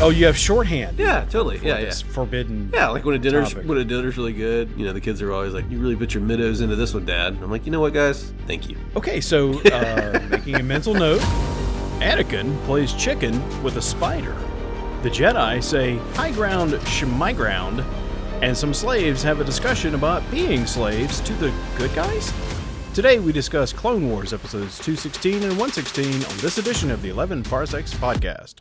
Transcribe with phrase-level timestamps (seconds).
[0.00, 0.96] Oh, you have shorthand.
[0.96, 1.58] Yeah, totally.
[1.58, 1.90] Yeah, yeah.
[1.90, 2.70] forbidden.
[2.72, 3.66] Yeah, like when a dinner's topic.
[3.66, 6.14] when a dinner's really good, you know, the kids are always like, "You really put
[6.14, 8.32] your middos into this one, Dad." And I'm like, you know what, guys?
[8.46, 8.76] Thank you.
[8.94, 11.20] Okay, so uh, making a mental note,
[11.98, 14.36] Anakin plays chicken with a spider.
[15.02, 17.80] The Jedi say high ground, shmy ground,
[18.40, 22.32] and some slaves have a discussion about being slaves to the good guys.
[22.94, 27.42] Today we discuss Clone Wars episodes 216 and 116 on this edition of the 11
[27.42, 28.56] Parsecs podcast.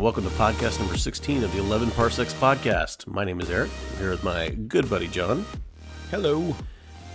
[0.00, 3.06] And welcome to podcast number 16 of the 11 Parsecs podcast.
[3.06, 3.70] My name is Eric.
[3.92, 5.44] I'm here with my good buddy Jon,
[6.10, 6.56] Hello.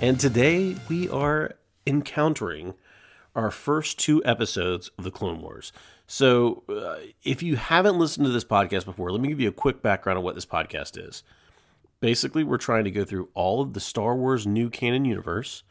[0.02, 1.56] and today we are
[1.88, 2.76] encountering
[3.34, 5.74] our first two episodes of the Clone Wars.
[6.06, 9.52] So, uh, if you haven't listened to this podcast before, let me give you a
[9.52, 11.24] quick background on what this podcast is.
[12.02, 15.64] Basically, we're trying to go through all of the Star Wars new canon universe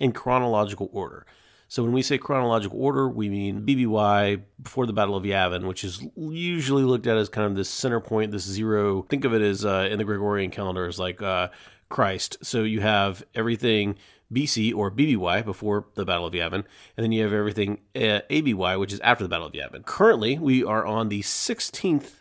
[0.00, 1.26] in chronological order.
[1.72, 5.84] So when we say chronological order, we mean BBY before the Battle of Yavin, which
[5.84, 9.06] is usually looked at as kind of this center point, this zero.
[9.08, 11.48] Think of it as uh, in the Gregorian calendar as like uh,
[11.88, 12.36] Christ.
[12.42, 13.96] So you have everything
[14.30, 16.64] BC or BBY before the Battle of Yavin, and
[16.98, 19.82] then you have everything uh, ABY, which is after the Battle of Yavin.
[19.86, 22.16] Currently, we are on the 16th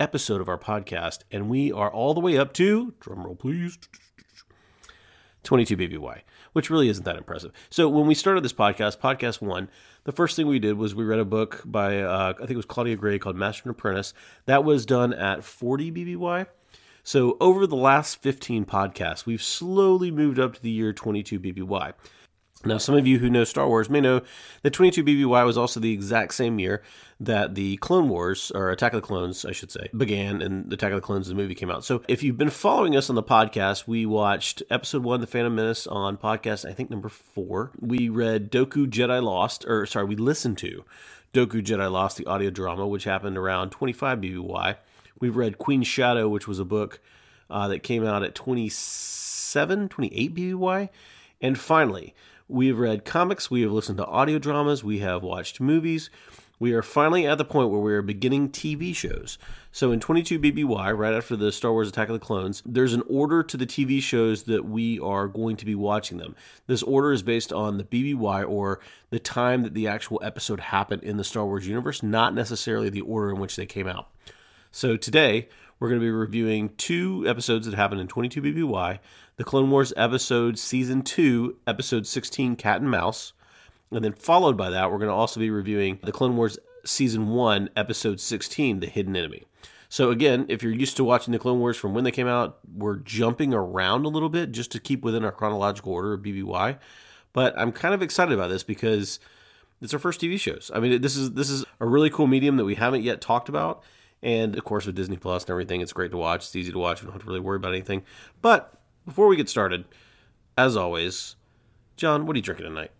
[0.00, 3.78] episode of our podcast, and we are all the way up to drumroll please
[5.44, 7.52] 22 BBY, which really isn't that impressive.
[7.70, 9.68] So when we started this podcast, podcast one,
[10.04, 12.56] the first thing we did was we read a book by uh, I think it
[12.56, 14.14] was Claudia Gray called Master and Apprentice.
[14.46, 16.46] That was done at 40 BBY.
[17.02, 21.92] So over the last 15 podcasts, we've slowly moved up to the year 22 BBY.
[22.62, 24.20] Now, some of you who know Star Wars may know
[24.62, 26.82] that 22 BBY was also the exact same year
[27.18, 30.74] that the Clone Wars, or Attack of the Clones, I should say, began, and the
[30.74, 31.86] Attack of the Clones, the movie came out.
[31.86, 35.54] So, if you've been following us on the podcast, we watched episode one, The Phantom
[35.54, 37.70] Menace, on podcast, I think number four.
[37.80, 40.84] We read Dooku Jedi Lost, or sorry, we listened to
[41.32, 44.76] Dooku Jedi Lost, the audio drama, which happened around 25 BBY.
[45.18, 47.00] We've read Queen Shadow, which was a book
[47.48, 50.88] uh, that came out at 27, 28 BBY.
[51.40, 52.14] And finally,
[52.50, 56.10] we've read comics, we have listened to audio dramas, we have watched movies.
[56.58, 59.38] We are finally at the point where we are beginning TV shows.
[59.72, 63.02] So in 22 BBY, right after the Star Wars Attack of the Clones, there's an
[63.08, 66.36] order to the TV shows that we are going to be watching them.
[66.66, 71.02] This order is based on the BBY or the time that the actual episode happened
[71.02, 74.10] in the Star Wars universe, not necessarily the order in which they came out.
[74.70, 75.48] So today
[75.80, 78.98] we're going to be reviewing two episodes that happened in 22 BBY:
[79.36, 83.32] the Clone Wars episode season two, episode 16, Cat and Mouse,
[83.90, 87.28] and then followed by that we're going to also be reviewing the Clone Wars season
[87.28, 89.44] one, episode 16, the Hidden Enemy.
[89.88, 92.58] So again, if you're used to watching the Clone Wars from when they came out,
[92.72, 96.78] we're jumping around a little bit just to keep within our chronological order of BBY.
[97.32, 99.18] But I'm kind of excited about this because
[99.80, 100.70] it's our first TV shows.
[100.72, 103.48] I mean, this is this is a really cool medium that we haven't yet talked
[103.48, 103.82] about.
[104.22, 106.44] And of course, with Disney Plus and everything, it's great to watch.
[106.44, 107.00] It's easy to watch.
[107.00, 108.02] We don't have to really worry about anything.
[108.42, 108.74] But
[109.06, 109.84] before we get started,
[110.58, 111.36] as always,
[111.96, 112.90] Jon, what are you drinking tonight?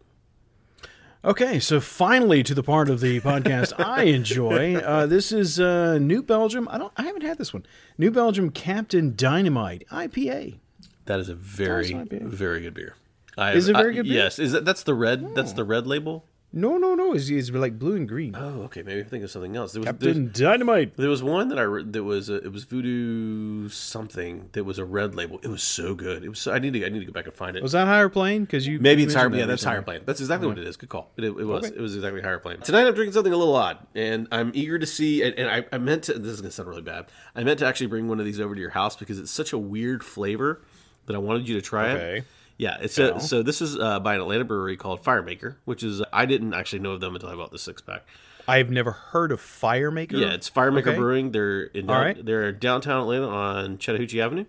[1.23, 4.77] Okay, so finally to the part of the podcast I enjoy.
[4.77, 6.67] Uh, this is uh, New Belgium.
[6.71, 6.93] I don't.
[6.97, 7.67] I haven't had this one.
[7.99, 10.59] New Belgium Captain Dynamite IPA.
[11.05, 12.97] That is a very, very good beer.
[13.37, 14.21] I, Is it very good beer?
[14.21, 14.25] Oh.
[14.25, 14.39] Yes.
[14.39, 15.35] Is that that's the red?
[15.35, 16.25] That's the red label.
[16.53, 17.13] No, no, no.
[17.13, 18.35] It's, it's like blue and green.
[18.37, 18.83] Oh, okay.
[18.83, 19.73] Maybe I'm thinking of something else.
[19.73, 20.97] There was, Captain Dynamite.
[20.97, 24.79] There was one that I re- that was a, it was Voodoo something that was
[24.79, 25.39] a red label.
[25.43, 26.25] It was so good.
[26.25, 26.41] It was.
[26.41, 27.63] So, I need to I need to go back and find it.
[27.63, 28.45] Was that higher plane?
[28.45, 29.33] Because you Maybe it's higher.
[29.33, 30.01] Yeah, that's higher plane.
[30.05, 30.77] That's exactly what it is.
[30.77, 31.13] Good call.
[31.17, 31.67] It, it was.
[31.67, 31.77] Okay.
[31.77, 32.61] It was exactly higher plane.
[32.61, 35.23] Tonight I'm drinking something a little odd, and I'm eager to see.
[35.23, 36.15] And, and I, I meant to.
[36.15, 37.07] This is gonna sound really bad.
[37.37, 39.53] I meant to actually bring one of these over to your house because it's such
[39.53, 40.63] a weird flavor
[41.07, 42.25] that I wanted you to try it.
[42.61, 46.03] Yeah, it's a, so this is uh, by an Atlanta brewery called Firemaker, which is
[46.13, 48.05] I didn't actually know of them until I bought the six pack.
[48.47, 50.21] I've never heard of Firemaker.
[50.21, 50.97] Yeah, it's Firemaker Okay.
[50.97, 51.33] Brewing.
[51.33, 52.23] They're in down, right.
[52.23, 54.45] they're downtown Atlanta on Chattahoochee Avenue.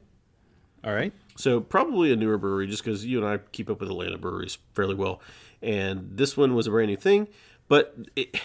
[0.84, 1.14] All right.
[1.38, 4.58] So probably a newer brewery, just because you and I keep up with Atlanta breweries
[4.74, 5.22] fairly well.
[5.62, 7.30] And this one was a brand new thing,
[7.70, 8.36] but it,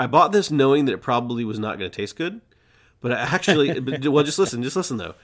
[0.00, 2.40] I bought this knowing that it probably was not going to taste good.
[3.00, 5.14] But I actually, but, well, just listen, just listen though.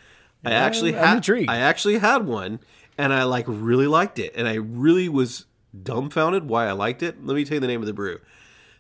[0.45, 1.51] I actually I'm had, intrigued.
[1.51, 2.61] I actually had one,
[2.99, 5.47] and I like really liked it, and I really was
[5.83, 7.25] dumbfounded why I liked it.
[7.25, 8.21] Let me tell you the name of the brew,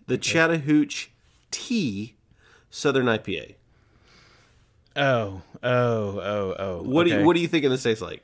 [0.06, 1.08] the Chattahoochee
[1.50, 2.14] Tea
[2.70, 3.54] Southern IPA.
[4.96, 6.82] Oh, oh, oh, oh.
[6.82, 8.22] What do you, what do you think this tastes like?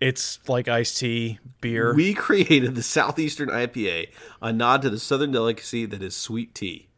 [0.00, 1.94] It's like iced tea, beer.
[1.94, 4.08] We created the Southeastern IPA,
[4.40, 6.88] a nod to the southern delicacy that is sweet tea.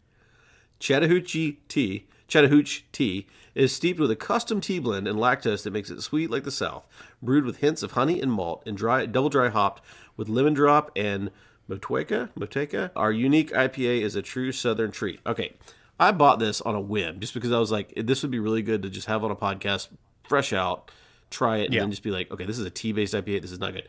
[0.79, 5.90] Chattahoochee tea, Chattahoochee tea is steeped with a custom tea blend and lactose that makes
[5.90, 6.87] it sweet like the South,
[7.20, 9.84] brewed with hints of honey and malt, and dry, double dry hopped
[10.17, 11.31] with lemon drop and
[11.69, 12.31] motueka.
[12.32, 12.90] Motueka.
[12.96, 15.20] Our unique IPA is a true Southern treat.
[15.26, 15.52] Okay,
[16.00, 18.62] I bought this on a whim just because I was like, this would be really
[18.62, 19.88] good to just have on a podcast,
[20.26, 20.90] fresh out,
[21.29, 21.81] try it, and Yeah.
[21.81, 23.43] then just be like, okay, this is a tea based IPA.
[23.43, 23.87] This is not good.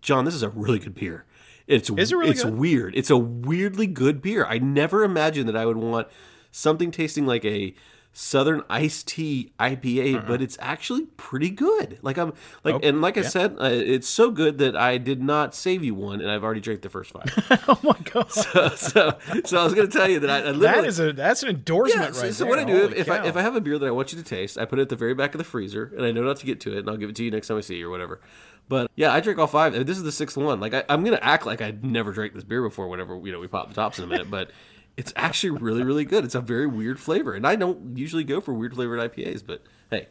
[0.00, 1.24] Jon, this is a really good beer.
[1.66, 2.54] It's Is it really it's good?
[2.54, 2.94] weird.
[2.94, 4.46] It's a weirdly good beer.
[4.46, 6.06] I never imagined that I would want
[6.54, 7.74] something tasting like a
[8.16, 11.98] Southern iced tea IPA, but it's actually pretty good.
[12.00, 12.80] Like I'm like, Uh-uh.
[12.80, 15.96] Oh, and like I said, uh, it's so good that I did not save you
[15.96, 17.24] one, and I've already drank the first five.
[17.68, 20.52] oh my god, so, so, so I was going to tell you that I, I
[20.52, 20.82] literally.
[20.82, 23.10] that is a that's an endorsement Yeah, right so, what I do if, Holy if
[23.10, 24.82] I if I have a beer that I want you to taste, I put it
[24.82, 26.78] at the very back of the freezer, and I know not to get to it,
[26.78, 28.20] and I'll give it to you next time I see you or whatever.
[28.68, 29.72] But yeah, I drank all five.
[29.86, 30.60] This is the sixth one.
[30.60, 32.86] Like I, I'm gonna act like I'd never drank this beer before.
[32.86, 34.52] Whenever you know we pop the tops in a minute, but
[34.96, 36.24] it's actually really really good.
[36.24, 39.62] It's a very weird flavor, and I don't usually go for weird flavored IPAs, but
[39.90, 40.08] hey,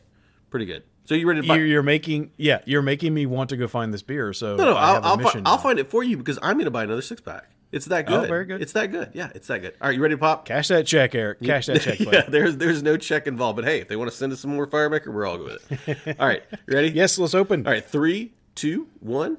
[0.50, 0.84] pretty good.
[1.06, 1.58] So you ready to buy?
[1.58, 4.34] you're, you're making yeah, you're making me want to go find this beer.
[4.34, 6.40] So no, no, I I'll have a I'll, fi- I'll find it for you because
[6.42, 7.50] I'm gonna buy another six pack.
[7.72, 8.26] It's that oh, good.
[8.26, 8.62] Oh, very good.
[8.62, 9.10] It's that good.
[9.14, 9.74] Yeah, it's that good.
[9.82, 10.46] All right, you ready to pop?
[10.46, 11.42] Cash that check, Eric.
[11.42, 12.00] Cash that check.
[12.12, 14.52] yeah, there's there's no check involved, but hey, if they want to send us some
[14.52, 16.20] more Firemaker, we're all good with it.
[16.20, 16.90] All right, you ready?
[16.90, 17.66] Yes, let's open.
[17.66, 19.38] All right, three, two, one.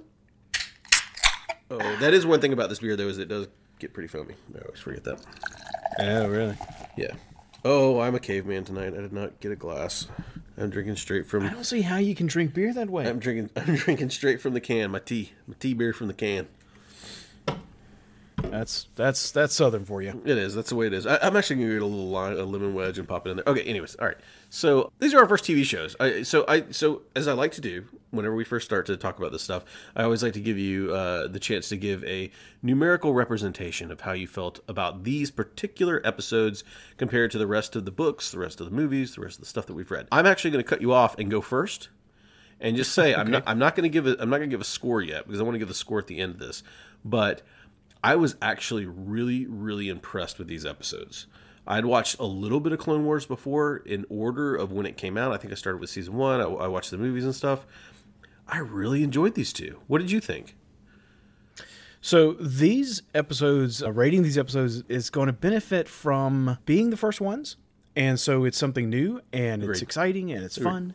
[1.70, 3.46] Oh, that is one thing about this beer though, is it does
[3.84, 4.34] get pretty foamy.
[4.54, 5.20] I always forget that.
[5.98, 6.56] Oh, really?
[6.96, 7.12] Yeah.
[7.64, 8.94] Oh, I'm a caveman tonight.
[8.94, 10.06] I did not get a glass.
[10.56, 11.44] I'm drinking straight from.
[11.44, 13.06] I don't see how you can drink beer that way.
[13.06, 13.50] I'm drinking.
[13.56, 14.90] I'm drinking straight from the can.
[14.90, 15.32] My tea.
[15.46, 16.48] My tea beer from the can.
[18.50, 20.20] That's that's that's southern for you.
[20.24, 20.54] It is.
[20.54, 21.06] That's the way it is.
[21.06, 23.44] I, I'm actually gonna get a little a lemon wedge and pop it in there.
[23.46, 23.62] Okay.
[23.62, 24.16] Anyways, all right.
[24.50, 25.96] So these are our first TV shows.
[25.98, 29.18] I, so I so as I like to do whenever we first start to talk
[29.18, 29.64] about this stuff,
[29.96, 32.30] I always like to give you uh, the chance to give a
[32.62, 36.62] numerical representation of how you felt about these particular episodes
[36.96, 39.40] compared to the rest of the books, the rest of the movies, the rest of
[39.40, 40.06] the stuff that we've read.
[40.12, 41.88] I'm actually going to cut you off and go first
[42.60, 44.54] and just say I'm not I'm not going to give a I'm not going to
[44.54, 46.38] give a score yet because I want to give the score at the end of
[46.38, 46.62] this.
[47.04, 47.42] But
[48.04, 51.26] I was actually really really impressed with these episodes.
[51.66, 55.16] I'd watched a little bit of Clone Wars before in order of when it came
[55.16, 55.32] out.
[55.32, 56.40] I think I started with season one.
[56.40, 57.64] I, I watched the movies and stuff.
[58.46, 59.80] I really enjoyed these two.
[59.86, 60.54] What did you think?
[62.02, 67.22] So these episodes, uh, rating these episodes is going to benefit from being the first
[67.22, 67.56] ones,
[67.96, 70.92] and so it's something new and it's exciting and it's fun.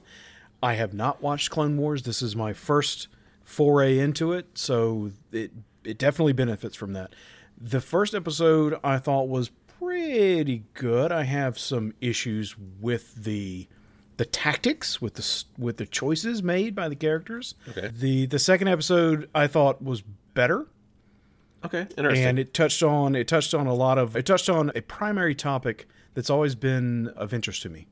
[0.62, 2.04] I have not watched Clone Wars.
[2.04, 3.08] This is my first
[3.44, 5.52] foray into it, so it
[5.90, 7.14] it definitely benefits from that.
[7.60, 9.50] The first episode I thought was
[9.80, 11.12] pretty good.
[11.12, 13.68] I have some issues with the
[14.18, 17.56] the tactics with the with the choices made by the characters.
[17.70, 17.90] Okay.
[17.94, 20.02] The the second episode I thought was
[20.34, 20.68] better
[21.66, 22.26] Okay, interesting.
[22.26, 25.36] and it touched on it touched on a lot of it touched on a primary
[25.36, 27.88] topic that's always been of interest to me.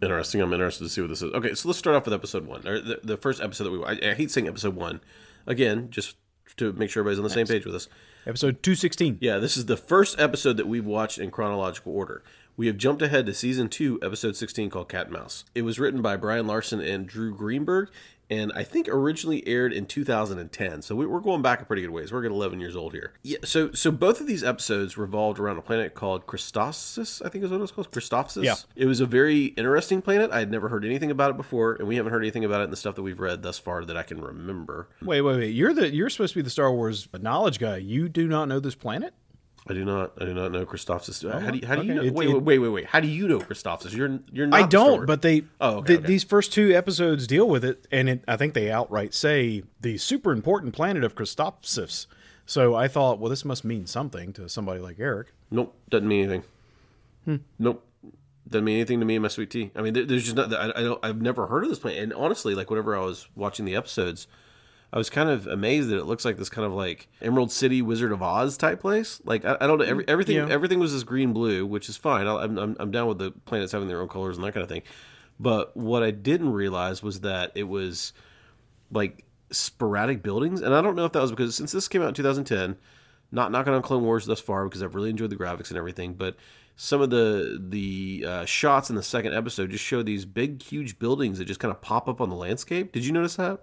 [0.00, 0.40] Interesting.
[0.40, 1.32] I'm interested to see what this is.
[1.32, 3.84] Okay, so let's start off with episode one, or the, the first episode that we.
[3.84, 5.00] I, I hate saying episode one,
[5.46, 6.16] again, just
[6.56, 7.88] to make sure everybody's on the same page with us.
[8.26, 9.18] Episode 216.
[9.20, 12.22] Yeah, this is the first episode that we've watched in chronological order.
[12.56, 15.44] We have jumped ahead to season two, episode 16, called Cat and Mouse.
[15.54, 17.90] It was written by Brian Larsen and Drew Greenberg,
[18.32, 20.82] and I think originally aired in 2010.
[20.82, 22.12] So we- we're going back a pretty good ways.
[22.12, 23.12] We're getting 11 years old here.
[23.22, 23.38] Yeah.
[23.44, 27.24] So so both of these episodes revolved around a planet called Christophsis.
[27.24, 27.90] I think is what it was called.
[27.90, 28.44] Christophsis.
[28.44, 28.54] Yeah.
[28.76, 30.30] It was a very interesting planet.
[30.30, 32.64] I had never heard anything about it before, and we haven't heard anything about it
[32.64, 34.88] in the stuff that we've read thus far that I can remember.
[35.02, 35.54] Wait, wait, wait.
[35.54, 37.76] You're the you're supposed to be the Star Wars knowledge guy.
[37.76, 39.14] You do not know this planet?
[39.68, 40.12] I do not.
[40.20, 41.22] I do not know Christophsis.
[41.40, 41.66] how do you?
[41.66, 42.02] How do you know?
[42.02, 42.86] It- wait, it- wait, wait, wait.
[42.86, 43.94] How do you know Christophsis?
[43.94, 44.60] You're you're not.
[44.60, 46.06] I don't, but they Oh, okay, th- okay.
[46.08, 49.98] these first two episodes deal with it and it, I think they outright say the
[49.98, 52.06] super important planet of Christophsis.
[52.44, 55.28] So I thought, well this must mean something to somebody like Eric.
[55.50, 56.42] nope, doesn't mean anything.
[57.24, 57.36] Hmm.
[57.60, 57.86] Nope,
[58.48, 59.70] doesn't mean anything to me and my sweet tea.
[59.76, 60.52] I mean, there, there's just not.
[60.52, 60.98] I, I don't.
[61.04, 64.26] I've never heard of this planet, and honestly, like whenever I was watching the episodes,
[64.92, 67.80] I was kind of amazed that it looks like this kind of like Emerald City,
[67.80, 69.20] Wizard of Oz type place.
[69.24, 69.84] Like I, I don't know.
[69.84, 70.48] Every, everything Yeah.
[70.50, 72.26] everything was this green blue, which is fine.
[72.26, 74.62] I, I'm, I'm I'm down with the planets having their own colors and that kind
[74.62, 74.82] of thing.
[75.40, 78.12] But what I didn't realize was that it was
[78.90, 82.08] like sporadic buildings, and I don't know if that was because since this came out
[82.08, 82.76] in 2010,
[83.30, 86.12] not knocking on Clone Wars thus far because I've really enjoyed the graphics and everything,
[86.14, 86.36] but
[86.76, 90.98] some of the the uh, shots in the second episode just show these big, huge
[90.98, 92.92] buildings that just kind of pop up on the landscape.
[92.92, 93.60] Did you notice that?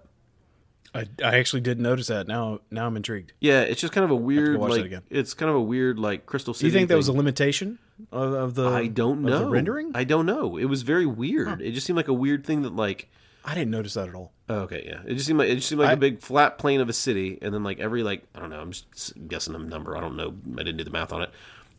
[0.94, 2.26] I, I actually didn't notice that.
[2.26, 3.32] Now now I'm intrigued.
[3.40, 5.02] Yeah, it's just kind of a weird, like again.
[5.10, 6.68] it's kind of a weird, like Crystal City.
[6.68, 7.78] Do you think that was a limitation
[8.10, 9.92] of, of the I don't know the rendering?
[9.94, 10.56] I, don't know.
[10.56, 11.60] It was very weird.
[11.60, 13.08] It just seemed like a weird thing that like
[13.44, 14.32] I didn't notice that at all.
[14.48, 15.00] Oh, okay, yeah.
[15.06, 16.92] It just seemed like it just seemed like I- a big flat plane of a
[16.92, 19.96] city, and then like every like I don't know, I'm just guessing a number.
[19.96, 20.34] I don't know.
[20.54, 21.30] I didn't do the math on it.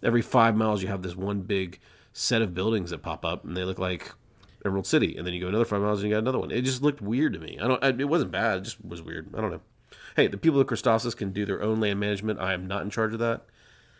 [0.02, 1.80] Every five miles, you have this one big
[2.14, 4.14] set of buildings that pop up, and they look like
[4.66, 6.52] Emerald City, and then you go another five miles and you got another one.
[6.52, 7.58] It just looked weird to me.
[7.62, 7.84] I don't.
[7.84, 8.60] I, it wasn't bad.
[8.60, 9.34] It just was weird.
[9.36, 9.62] I don't know.
[10.16, 12.40] Hey, the people of Christophsis can do their own land management.
[12.40, 13.44] I am not in charge of that.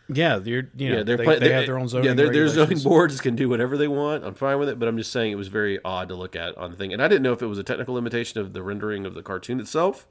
[0.08, 2.06] Yeah, you know, Yeah, they're they, pla- they they- have their own zoning.
[2.08, 4.24] Yeah, their, zoning boards can do whatever they want.
[4.24, 6.56] I'm fine with it, but I'm just saying it was very odd to look at
[6.58, 8.62] on the thing, and I didn't know if it was a technical limitation of the
[8.62, 10.06] rendering of the cartoon itself,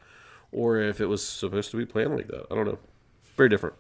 [0.52, 2.46] or if it was supposed to be planned like that.
[2.50, 2.80] I don't know.
[3.38, 3.76] Very different.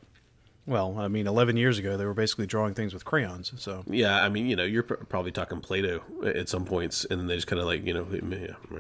[0.71, 3.51] Well, I mean, 11 years ago, they were basically drawing things with crayons.
[3.57, 7.19] So Yeah, I mean, you know, you're pr- probably talking Play-Doh at some points, and
[7.19, 8.79] then they just kind of like, you know, yeah.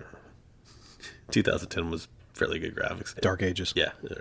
[1.31, 3.19] 2010 was fairly good graphics.
[3.19, 3.73] Dark Ages.
[3.75, 3.91] Yeah.
[4.03, 4.15] yeah.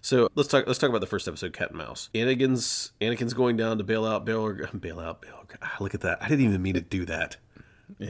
[0.00, 0.66] So let's talk.
[0.66, 2.10] Let's talk about the first episode, Cat and Mouse.
[2.14, 4.40] Anakin's Anakin's going down to bail out Bail.
[4.44, 5.44] or Bail out Bail.
[5.62, 6.18] ah, Look at that.
[6.22, 7.36] I didn't even mean to do that.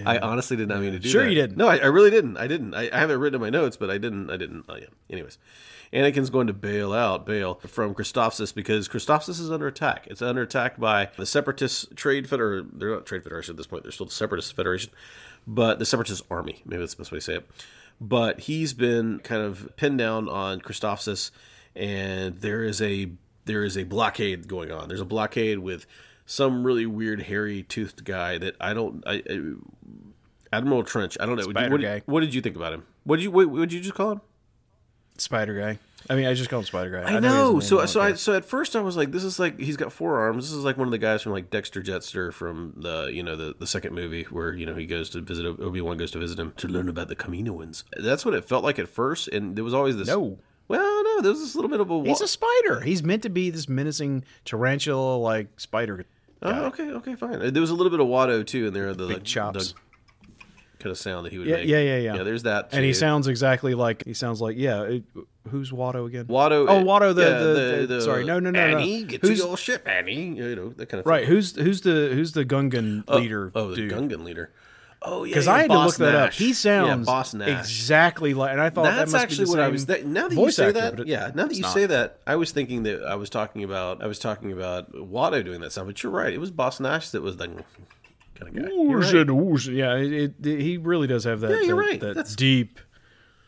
[0.05, 1.11] I honestly did not mean to do it.
[1.11, 1.29] Sure that.
[1.29, 1.57] you didn't.
[1.57, 2.37] No, I, I really didn't.
[2.37, 2.75] I didn't.
[2.75, 4.31] I, I have it written in my notes, but I didn't.
[4.31, 4.65] I didn't.
[4.69, 4.87] Oh, yeah.
[5.11, 5.39] Anyways,
[5.93, 10.07] Anakin's going to bail out Bail from Christophsis because Christophsis is under attack.
[10.09, 12.71] It's under attack by the Separatist Trade Federation.
[12.75, 13.83] They're not Trade Federation at this point.
[13.83, 14.93] They're still the Separatist Federation,
[15.47, 16.63] but the Separatist Army.
[16.65, 17.51] Maybe that's the best way to say it.
[18.01, 21.31] But he's been kind of pinned down on Christophsis,
[21.75, 23.11] and there is a
[23.45, 24.89] there is a blockade going on.
[24.89, 25.87] There's a blockade with
[26.27, 29.03] some really weird hairy toothed guy that I don't.
[29.07, 29.41] I, I
[30.53, 31.17] Admiral Trench.
[31.21, 31.43] I don't know.
[31.43, 32.03] Spider what, guy.
[32.07, 32.85] what did you think about him?
[33.05, 34.21] What did you what, what did you just call him?
[35.19, 35.79] Spider Guy.
[36.09, 37.09] I mean, I just call him Spider Guy.
[37.09, 37.59] I his know.
[37.59, 39.93] So I so I so at first I was like, this is like he's got
[39.93, 40.45] four arms.
[40.45, 43.35] This is like one of the guys from like Dexter Jettster from the you know
[43.35, 46.19] the the second movie where you know he goes to visit Obi Wan goes to
[46.19, 47.85] visit him to learn about the Kaminoans.
[47.97, 50.09] That's what it felt like at first, and there was always this.
[50.09, 50.39] No.
[50.69, 51.99] Well, no, there was this little bit of a.
[51.99, 52.81] wa- He's a spider.
[52.81, 56.05] He's meant to be this menacing tarantula like spider.
[56.43, 57.53] Oh, okay, okay, fine.
[57.53, 58.93] There was a little bit of Watto too in there.
[58.95, 59.73] The Big like, chops.
[59.73, 60.35] the
[60.79, 61.69] kind of sound that he would Yeah, make.
[61.69, 62.15] yeah, yeah, yeah.
[62.17, 62.69] Yeah, there's that.
[62.73, 64.83] And he sounds exactly like he sounds like yeah.
[64.83, 65.05] It,
[65.49, 66.27] who's Watto again?
[66.27, 66.67] Watto.
[66.69, 67.39] Oh, Watto, the- yeah,
[67.81, 68.77] the- the- sorry, no, no, no, no.
[68.79, 70.37] Annie, get Who's- to your ship, Annie.
[70.37, 71.11] You know that kind of Thing.
[71.11, 71.25] Right.
[71.27, 73.51] Who's who's the who's the Gungan Oh, leader?
[73.55, 73.93] Oh, the dude?
[73.93, 74.51] Gungan leader.
[75.07, 76.33] Oh yeah, Because yeah, I had to Boss look that up.
[76.33, 77.69] He sounds yeah, Boss Nass.
[77.69, 79.87] exactly like, and I thought that That's must actually what I was.
[79.87, 81.31] That, now that you say actor, that, yeah.
[81.35, 81.73] Now that you not.
[81.73, 84.03] say that, I was thinking that I was talking about.
[84.03, 86.33] I was talking about Watto doing that sound, but you're right.
[86.33, 87.63] It was Boss Nass that was the kind
[88.43, 88.69] of guy.
[88.73, 89.31] Whoosh right.
[89.31, 89.69] whoosh.
[89.69, 91.51] Yeah, it, it, he really does have that.
[91.51, 92.01] Yeah, you're that, right.
[92.01, 92.81] That That's- deep,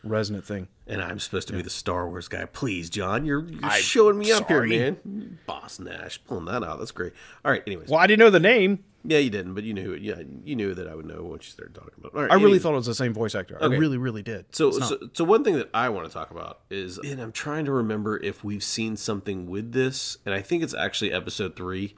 [0.03, 0.67] resonant thing.
[0.87, 2.45] And I'm supposed to be the Star Wars guy.
[2.45, 4.69] Please, Jon, you're, you're showing me up here, sorry.
[4.69, 5.37] man.
[5.45, 6.79] Boss Nass, pulling that out.
[6.79, 7.13] That's great.
[7.45, 7.61] All right.
[7.67, 8.83] Anyways, Well, I didn't know the name.
[9.03, 10.01] Yeah, you didn't, but you knew it.
[10.01, 12.13] Yeah, you knew that I would know once you started talking about.
[12.13, 12.31] All right.
[12.31, 13.55] I really thought it was the same voice actor.
[13.55, 13.75] Okay.
[13.75, 14.53] I really, really did.
[14.53, 17.65] So, so, so one thing that I want to talk about is, and I'm trying
[17.65, 21.95] to remember if we've seen something with this, and I think it's actually episode three,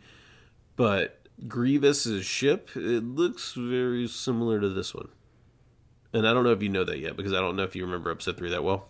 [0.76, 5.10] but Grievous's ship it looks very similar to this one,
[6.14, 7.84] and I don't know if you know that yet because I don't know if you
[7.84, 8.88] remember episode three that well.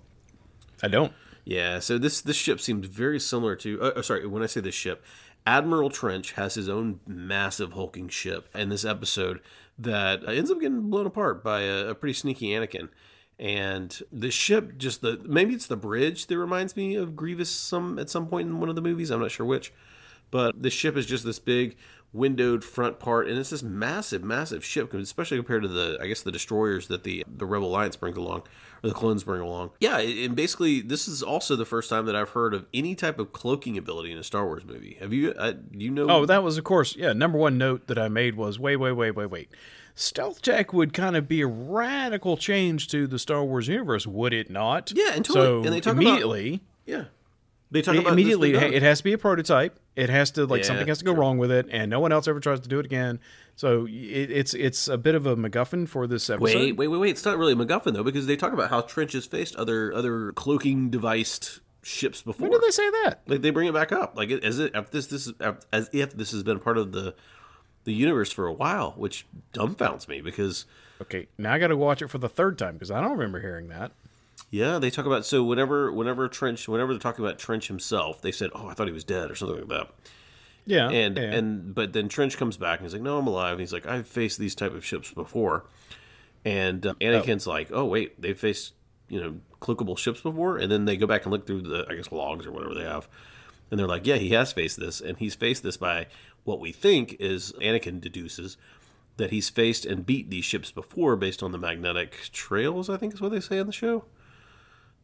[0.83, 1.13] I don't.
[1.45, 3.81] Yeah, so this this ship seems very similar to.
[3.81, 5.03] Uh, uh, sorry, when I say this ship,
[5.45, 9.41] Admiral Trench has his own massive hulking ship in this episode
[9.77, 12.89] that ends up getting blown apart by a, a pretty sneaky Anakin.
[13.39, 17.97] And the ship, just the maybe it's the bridge that reminds me of Grievous some
[17.97, 19.09] at some point in one of the movies.
[19.09, 19.73] I'm not sure which,
[20.29, 21.75] but the ship is just this big
[22.13, 26.21] windowed front part, and it's this massive, massive ship, especially compared to the I guess
[26.21, 28.43] the destroyers that the the Rebel Alliance brings along
[28.83, 29.71] or the clones bring along.
[29.79, 33.19] Yeah, and basically this is also the first time that I've heard of any type
[33.19, 34.97] of cloaking ability in a Star Wars movie.
[34.99, 35.31] Have you?
[35.31, 36.09] Uh, you know?
[36.09, 37.13] Oh, that was, of course, yeah.
[37.13, 39.49] Number one note that I made was wait, wait, wait, wait, wait.
[39.93, 44.33] Stealth tech would kind of be a radical change to the Star Wars universe, would
[44.33, 44.91] it not?
[44.95, 47.05] Yeah, and totally- so and they talk about- immediately, yeah.
[47.71, 48.73] They talk about immediately, being it, done.
[48.73, 49.79] it has to be a prototype.
[49.95, 51.21] It has to like Yeah, something has to go true.
[51.21, 53.19] wrong with it, and no one else ever tries to do it again.
[53.55, 56.43] So it, it's it's a bit of a MacGuffin for this episode.
[56.55, 57.09] Wait, wait, wait, wait!
[57.11, 59.93] It's not really a MacGuffin though, because they talk about how Trench has faced other
[59.93, 62.49] other cloaking deviced ships before.
[62.49, 63.21] When did they say that?
[63.27, 65.31] Like they bring it back up, like as it if this this
[65.73, 67.13] as if this has been part of the
[67.83, 70.65] the universe for a while, which dumbfounds me because
[71.01, 73.41] Okay, now I got to watch it for the third time because I don't remember
[73.41, 73.91] hearing that.
[74.51, 78.31] Yeah, they talk about so whenever whenever Trench whenever they're talking about Trench himself, they
[78.33, 79.89] said, "Oh, I thought he was dead" or something like that.
[80.65, 81.23] Yeah, And yeah.
[81.23, 83.85] and but then Trench comes back and he's like, "No, I'm alive." And he's like,
[83.87, 85.65] "I've faced these type of ships before."
[86.43, 88.73] And uh, Anakin's like, "Oh wait, they've faced
[89.07, 91.95] you know cloakable ships before." And then they go back and look through the I
[91.95, 93.07] guess logs or whatever they have,
[93.71, 96.07] and they're like, "Yeah, he has faced this, and he's faced this by
[96.43, 98.57] what we think is Anakin deduces."
[99.17, 103.13] That he's faced and beat these ships before based on the magnetic trails, I think
[103.13, 104.05] is what they say in the show.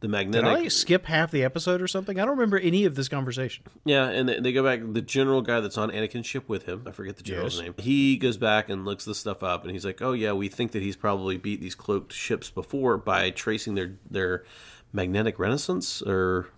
[0.00, 2.20] The Did I skip half the episode or something?
[2.20, 3.64] I don't remember any of this conversation.
[3.84, 4.80] Yeah, and they- they go back.
[4.92, 7.62] The general guy that's on Anakin's ship with him, I forget the general's Yes.
[7.64, 7.74] name.
[7.78, 10.70] He goes back and looks this stuff up, and he's like, "Oh yeah, we think
[10.72, 14.44] that he's probably beat these cloaked ships before by tracing their their
[14.92, 16.48] magnetic renaissance or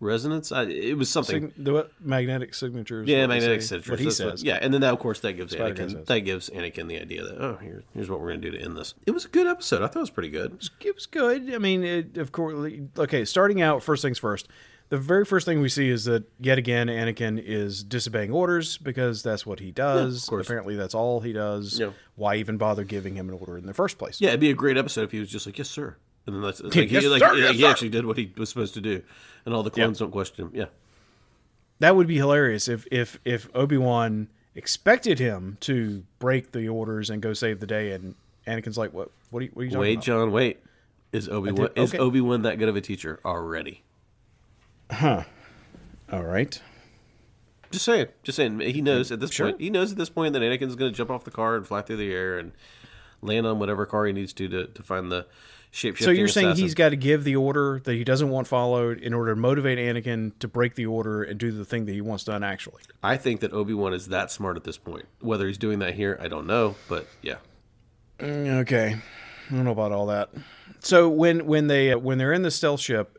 [0.00, 0.52] resonance.
[0.52, 1.48] I, it was something.
[1.48, 1.92] Sig- the what?
[2.00, 3.08] magnetic signatures.
[3.08, 3.90] yeah, what magnetic signatures.
[3.90, 4.42] What he that's says.
[4.42, 6.06] yeah, and then that, of course, that gives Spider-Man Anakin says.
[6.06, 8.76] that gives Anakin the idea that oh, here, here's what we're gonna do to end
[8.76, 8.94] this.
[9.06, 9.82] It was a good episode.
[9.82, 10.68] I thought it was pretty good.
[10.80, 11.52] it was good.
[11.54, 12.72] I mean, it, of course.
[12.98, 14.48] Okay, starting out, first things first.
[14.90, 19.22] The very first thing we see is that yet again Anakin is disobeying orders because
[19.22, 20.28] that's what he does.
[20.28, 20.46] course.
[20.46, 21.80] Apparently, that's all he does.
[21.80, 21.90] Yeah.
[22.16, 24.20] Why even bother giving him an order in the first place?
[24.20, 25.96] Yeah, it'd be a great episode if he was just like, "Yes, sir,"
[26.26, 28.48] and then that's like, Yes, he, like, sir, yes, he actually did what he was
[28.48, 29.02] supposed to do,
[29.44, 30.50] and all the clones don't question him.
[30.54, 30.66] Yeah,
[31.80, 37.10] That would be hilarious if if if Obi Wan expected him to break the orders
[37.10, 38.14] and go save the day, and
[38.46, 39.10] Anakin's like, "What?
[39.30, 40.60] What are you, what are you talking wait, about?" Jon, wait.
[41.12, 41.94] Is Obi Wan did- is.
[41.94, 43.82] Obi Wan that good of a teacher already?
[44.90, 45.24] Huh.
[46.12, 46.60] All right.
[47.70, 48.60] Just saying, just saying.
[48.60, 49.46] He knows at this Sure.
[49.48, 49.60] point.
[49.60, 51.82] He knows at this point that Anakin's going to jump off the car and fly
[51.82, 52.52] through the air and
[53.22, 55.26] land on whatever car he needs to to, to find the
[55.74, 59.12] So you're saying he's got to give the order that he doesn't want followed in
[59.12, 62.22] order to motivate Anakin to break the order and do the thing that he wants
[62.22, 62.82] done actually.
[63.02, 65.06] I think that Obi Wan is that smart at this point.
[65.20, 66.76] Whether he's doing that here, I don't know.
[66.88, 67.36] But yeah,
[68.20, 68.96] Okay,
[69.50, 70.30] I don't know about all that.
[70.78, 73.18] So when when they uh, when they're in the stealth ship,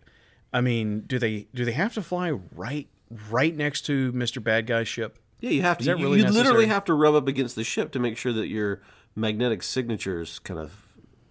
[0.54, 2.88] I mean, do they do they have to fly right
[3.30, 5.20] right next to Mister Bad Guy's ship?
[5.42, 5.86] yeah, you have to.
[5.86, 8.32] that You, really you literally have to rub up against the ship to make sure
[8.32, 8.82] that your
[9.16, 10.85] magnetic signatures kind of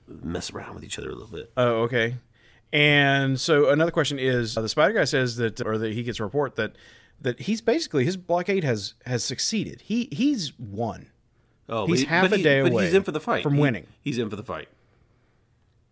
[0.07, 1.51] mess around with each other a little bit.
[1.57, 2.17] Oh, okay.
[2.73, 6.19] And so another question is: uh, the Spider Guy says that, or that he gets
[6.21, 6.73] a report that
[7.21, 9.83] that he's basically his blockade has has succeeded.
[9.83, 11.07] He he's won.
[11.69, 13.55] Oh, He's he- half a he- day but away he's in for the fight from
[13.55, 13.87] He- winning.
[14.03, 14.69] He's in for the fight.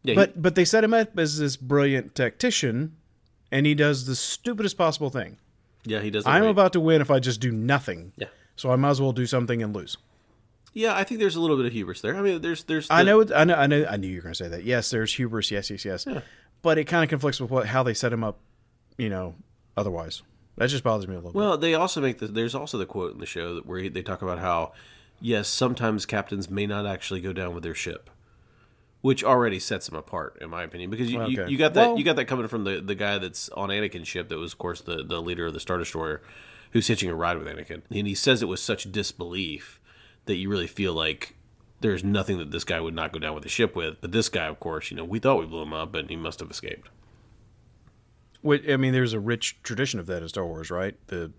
[0.02, 2.96] Yeah, But but they set him up as this brilliant tactician,
[3.52, 5.38] and he does the stupidest possible thing.
[5.84, 6.26] yeah, he does.
[6.26, 6.50] I'm right.
[6.50, 8.12] about to win if I just do nothing.
[8.16, 8.26] Yeah.
[8.56, 9.96] So I might as well do something and lose.
[10.74, 12.16] Yeah, I think there's a little bit of hubris there.
[12.16, 12.86] I mean, there's there's.
[12.90, 14.64] I know, I know, I know, I knew you were going to say that.
[14.64, 15.50] Yes, there's hubris.
[15.50, 16.06] Yes, yes, yes.
[16.62, 18.38] But it kind of conflicts with what how they set him up.
[18.96, 19.34] You know,
[19.76, 20.22] otherwise,
[20.56, 22.26] that just bothers me a little Well, they also make the.
[22.26, 24.72] There's also the quote in the show that where he, they talk about how,
[25.20, 28.08] yes, sometimes captains may not actually go down with their ship,
[29.02, 31.98] which already sets them apart, in my opinion, because you, you, you got that Well-
[31.98, 34.58] you got that coming from the the guy that's on Anakin's ship that was, of
[34.58, 36.22] course, the the leader of the Star Destroyer,
[36.72, 39.80] who's hitching a ride with Anakin, and he says it with such disbelief
[40.26, 41.34] that you really feel like.
[41.80, 44.28] There's nothing that this guy would not go down with the ship with, but this
[44.28, 46.48] guy, of course, you know, we thought we blew him up, but he must have
[46.48, 46.88] escaped.
[48.42, 50.94] Wait, I mean, there's a rich tradition of that in Star Wars, right?
[51.08, 51.32] The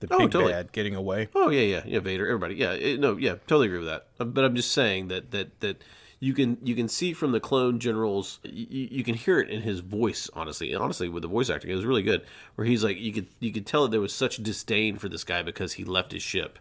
[0.00, 0.52] the Oh, big totally.
[0.52, 1.28] bad getting away.
[1.34, 2.00] Oh yeah, yeah, yeah.
[2.00, 2.72] Vader, everybody, yeah.
[2.72, 4.08] it- no, yeah, totally agree with that.
[4.20, 5.82] Uh, But I'm just saying that that that
[6.20, 9.62] you can you can see from the clone generals, you, you can hear it in
[9.62, 10.28] his voice.
[10.34, 12.24] Honestly, honestly, with the voice acting, it was really good.
[12.56, 15.24] Where he's like, you could you could tell that there was such disdain for this
[15.24, 16.58] guy because he left his ship,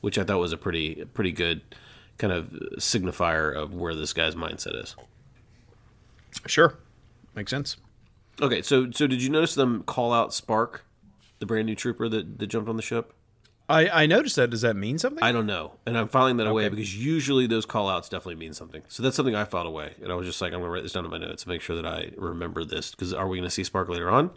[0.00, 1.62] which I thought was a pretty pretty good
[2.18, 2.46] kind of
[2.78, 4.96] signifier of where this guy's mindset is.
[6.46, 6.74] Sure,
[7.34, 7.76] makes sense.
[8.40, 10.84] Okay, so so did you notice them call out Spark,
[11.38, 13.12] the brand new trooper that, that jumped on the ship?
[13.68, 14.50] I I noticed that.
[14.50, 15.22] Does that mean something?
[15.22, 18.52] I don't know, and I'm filing that away because usually those call outs definitely mean
[18.52, 18.82] something.
[18.88, 20.92] So that's something I filed away, and I was just like, I'm gonna write this
[20.92, 22.90] down in my notes to make sure that I remember this.
[22.92, 24.30] Because are we gonna see Spark later on?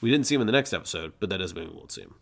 [0.00, 2.02] We didn't see him in the next episode, but that doesn't mean we won't see
[2.02, 2.14] him.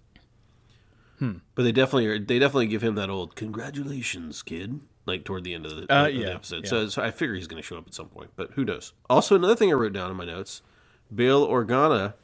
[1.19, 1.39] Hmm.
[1.55, 5.55] But they definitely are, they definitely give him that old congratulations, kid, like toward the
[5.55, 6.65] end of the, Uh, of the episode.
[6.65, 6.71] yeah.
[6.71, 8.93] So, so I figure he's gonna show up at some point, but who knows?
[9.11, 10.63] Also, another thing I wrote down in my notes:
[11.15, 12.15] Bail Organa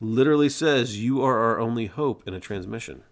[0.00, 3.02] literally says, "You are our only hope" in a transmission.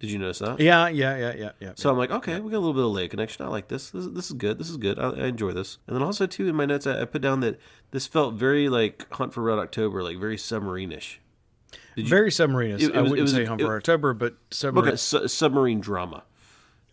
[0.00, 0.60] Did you notice that?
[0.60, 1.72] yeah, yeah, yeah, yeah, yeah.
[1.74, 3.44] So I'm like, okay, we got a little bit of Leia connection.
[3.44, 3.90] I like this.
[3.90, 4.56] This, this is good.
[4.56, 4.96] This is good.
[4.96, 5.78] I, I enjoy this.
[5.88, 7.58] And then also too in my notes, I, I put down that
[7.90, 11.20] this felt very like Hunt for Red October, like very submarine-ish.
[11.96, 12.80] Very submarinist.
[12.82, 14.88] It- it I was- wouldn't was- say it- October, but submarine.
[14.88, 16.22] Okay, su- submarine drama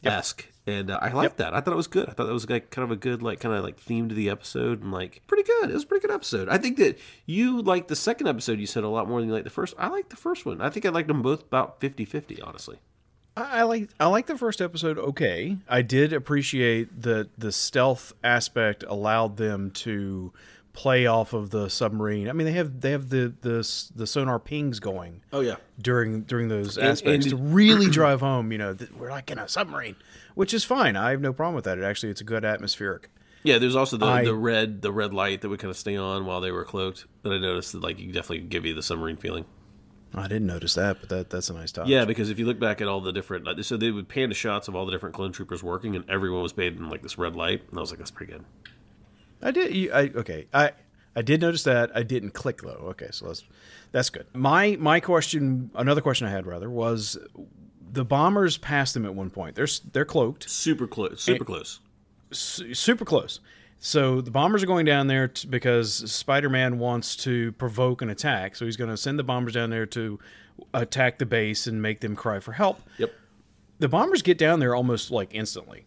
[0.03, 1.53] esque, and uh, I liked that.
[1.53, 2.07] I thought it was good.
[2.09, 4.15] I thought that was like kind of a good like kind of like theme to
[4.15, 5.69] the episode, and like pretty good.
[5.69, 6.47] It was a pretty good episode.
[6.49, 8.59] I think that you liked the second episode.
[8.59, 9.73] You said a lot more than you liked the first.
[9.77, 10.61] I liked the first one.
[10.61, 12.77] I think I liked them both about 50-50, honestly.
[13.37, 14.97] I I like I like the first episode.
[14.97, 20.33] Okay, I did appreciate that the stealth aspect allowed them to
[20.75, 22.29] play off of the submarine.
[22.29, 25.55] I mean, they have they have the the the sonar pings going Oh yeah.
[25.81, 28.51] during during those And- aspects and- to really drive home.
[28.51, 29.95] You know, that we're like in a submarine,
[30.35, 30.95] which is fine.
[30.95, 31.77] I have no problem with that.
[31.77, 33.09] It actually it's a good atmospheric.
[33.43, 35.95] Yeah, there's also the, I- the red the red light that would kind of stay
[35.95, 37.05] on while they were cloaked.
[37.23, 39.45] That I noticed that like you definitely give you the submarine feeling.
[40.13, 41.87] I didn't notice that, but that that's a nice touch.
[41.87, 44.29] Yeah, because if you look back at all the different, like, so they would pan
[44.29, 47.01] to shots of all the different clone troopers working, and everyone was bathed in like
[47.01, 48.45] this red light, and I was like, that's pretty good.
[49.45, 49.73] I did.
[49.75, 50.47] You, I okay.
[50.53, 50.71] I
[51.15, 51.91] I did notice that.
[51.95, 52.87] I didn't click though.
[52.91, 53.43] Okay, so that's
[53.91, 54.25] that's good.
[54.33, 57.17] My my question, another question I had rather was,
[57.91, 59.55] the bombers passed them at one point.
[59.55, 61.79] They're they're cloaked, Super close, super close.
[62.31, 63.39] su- super close.
[63.79, 68.55] So the bombers are going down there t- because Spider-Man wants to provoke an attack.
[68.55, 70.17] So he's going to send the bombers down there to
[70.73, 72.81] attack the base and make them cry for help.
[72.97, 73.11] Yep.
[73.79, 75.85] The bombers get down there almost like instantly.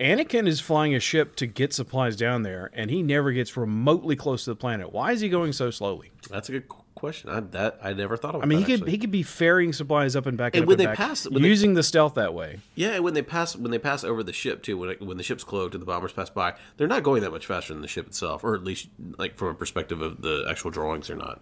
[0.00, 4.14] Anakin is flying a ship to get supplies down there, and he never gets remotely
[4.16, 4.92] close to the planet.
[4.92, 6.12] Why is he going so slowly?
[6.30, 7.30] That's a good question.
[7.30, 8.40] I, that I never thought about.
[8.40, 8.44] It.
[8.44, 8.90] I mean, that, he could actually.
[8.92, 11.28] he could be ferrying supplies up and back and, And when and they back, pass-
[11.28, 12.60] when they- using the stealth that way.
[12.76, 15.16] Yeah, and when they pass when they pass over the ship too, when it, when
[15.16, 17.82] the ship's cloaked and the bombers pass by, they're not going that much faster than
[17.82, 21.16] the ship itself, or at least like from a perspective of the actual drawings, they're
[21.16, 21.40] not.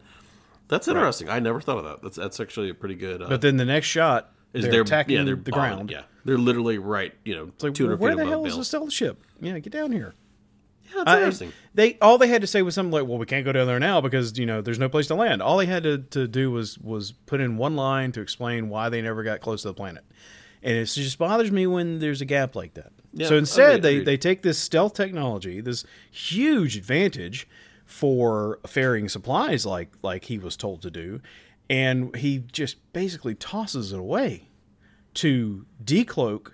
[0.69, 1.29] That's interesting.
[1.29, 2.03] I never thought of that.
[2.03, 3.21] That's that's actually a pretty good.
[3.23, 5.91] Uh, But then the next shot, is they're, they're attacking yeah, they're the bombing, ground.
[5.91, 7.13] Yeah, they're literally right.
[7.25, 9.23] You know, It's like, two hundred where feet the hell is the stealth ship?
[9.41, 10.15] Yeah, get down here.
[10.89, 11.53] Yeah, that's I- interesting.
[11.75, 13.81] They all they had to say was something like, "Well, we can't go down there
[13.81, 16.51] now because you know there's no place to land." All they had to, to do
[16.51, 19.75] was was put in one line to explain why they never got close to the
[19.75, 20.05] planet,
[20.63, 22.93] and it just bothers me when there's a gap like that.
[23.13, 24.07] Yeah, so instead, agreed, they agreed.
[24.07, 27.49] they take this stealth technology, this huge advantage
[27.85, 31.21] for ferrying supplies, like like he was told to do,
[31.69, 34.49] and he just basically tosses it away
[35.15, 36.53] to decloak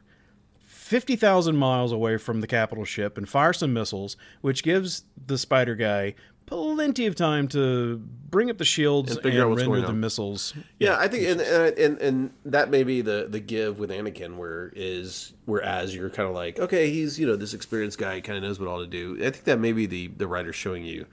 [0.66, 5.75] 50,000 miles away from the capital ship and fire some missiles, which gives the spider
[5.75, 6.14] guy
[6.46, 7.96] plenty of time to
[8.29, 10.01] bring up the shields And and, figure out what's render the on.
[10.01, 10.53] missiles.
[10.79, 14.37] Yeah, I think, and, and and and that may be the the give with Anakin,
[14.37, 18.37] where is whereas you're kind of like, okay, he's you know this experienced guy, kind
[18.37, 19.16] of knows what all to do.
[19.25, 21.07] I think that may be the the writer showing you,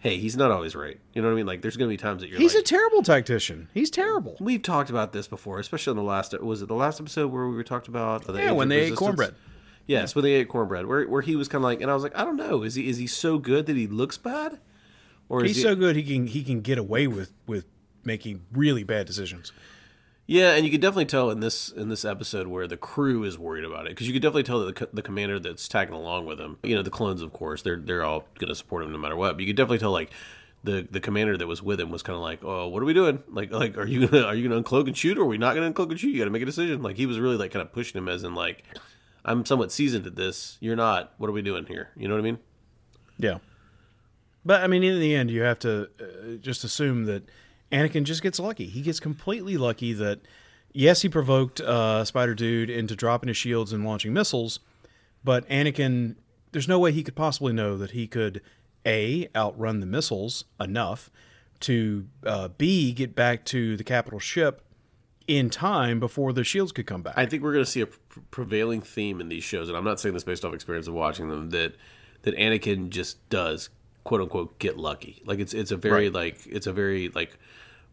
[0.00, 0.98] hey, he's not always right.
[1.12, 1.46] You know what I mean?
[1.46, 3.68] Like, there's going to be times that you're He's like, a terrible tactician.
[3.74, 4.36] He's terrible.
[4.40, 7.46] we've talked about this before, especially in the last was it the last episode where
[7.46, 8.98] we were talked about oh, the Yeah, when they ate Resistance?
[9.00, 9.34] cornbread.
[9.86, 12.02] Yes, when they ate cornbread, where where he was kind of like, and I was
[12.02, 14.60] like, I don't know, is he is he so good that he looks bad,
[15.28, 17.64] or is He's he, so good he can he can get away with with
[18.04, 19.52] making really bad decisions.
[20.30, 23.38] Yeah, and you could definitely tell in this in this episode where the crew is
[23.38, 25.94] worried about it because you could definitely tell that the, co- the commander that's tagging
[25.94, 28.84] along with him, you know, the clones, of course, they're they're all going to support
[28.84, 29.32] him no matter what.
[29.32, 30.10] But you could definitely tell like
[30.62, 32.92] the the commander that was with him was kind of like, oh, what are we
[32.92, 33.22] doing?
[33.30, 35.54] Like like are you gonna are you gonna uncloak and shoot or are we not
[35.54, 36.10] gonna uncloak and shoot?
[36.10, 36.82] You got to make a decision.
[36.82, 38.64] Like he was really like kind of pushing him as in like,
[39.24, 40.58] I'm somewhat seasoned at this.
[40.60, 41.14] You're not.
[41.16, 41.88] What are we doing here?
[41.96, 42.38] You know what I mean?
[43.16, 43.38] Yeah.
[44.44, 47.22] But I mean, in the end, you have to uh, just assume that
[47.70, 48.66] Anakin just gets lucky.
[48.66, 50.20] He gets completely lucky that,
[50.72, 54.60] yes, he provoked uh, Spider Dude into dropping his shields and launching missiles,
[55.22, 56.16] but Anakin,
[56.52, 58.40] there's no way he could possibly know that he could,
[58.86, 61.10] A, outrun the missiles enough
[61.60, 64.62] to, uh, B, get back to the capital ship
[65.26, 67.14] in time before the shields could come back.
[67.16, 69.84] I think we're going to see a pr- prevailing theme in these shows, and I'm
[69.84, 71.50] not saying this based off experience of watching them.
[71.50, 71.74] That
[72.22, 73.68] that Anakin just does
[74.08, 75.22] quote unquote get lucky.
[75.26, 76.12] Like it's it's a very Right.
[76.14, 77.38] like it's a very like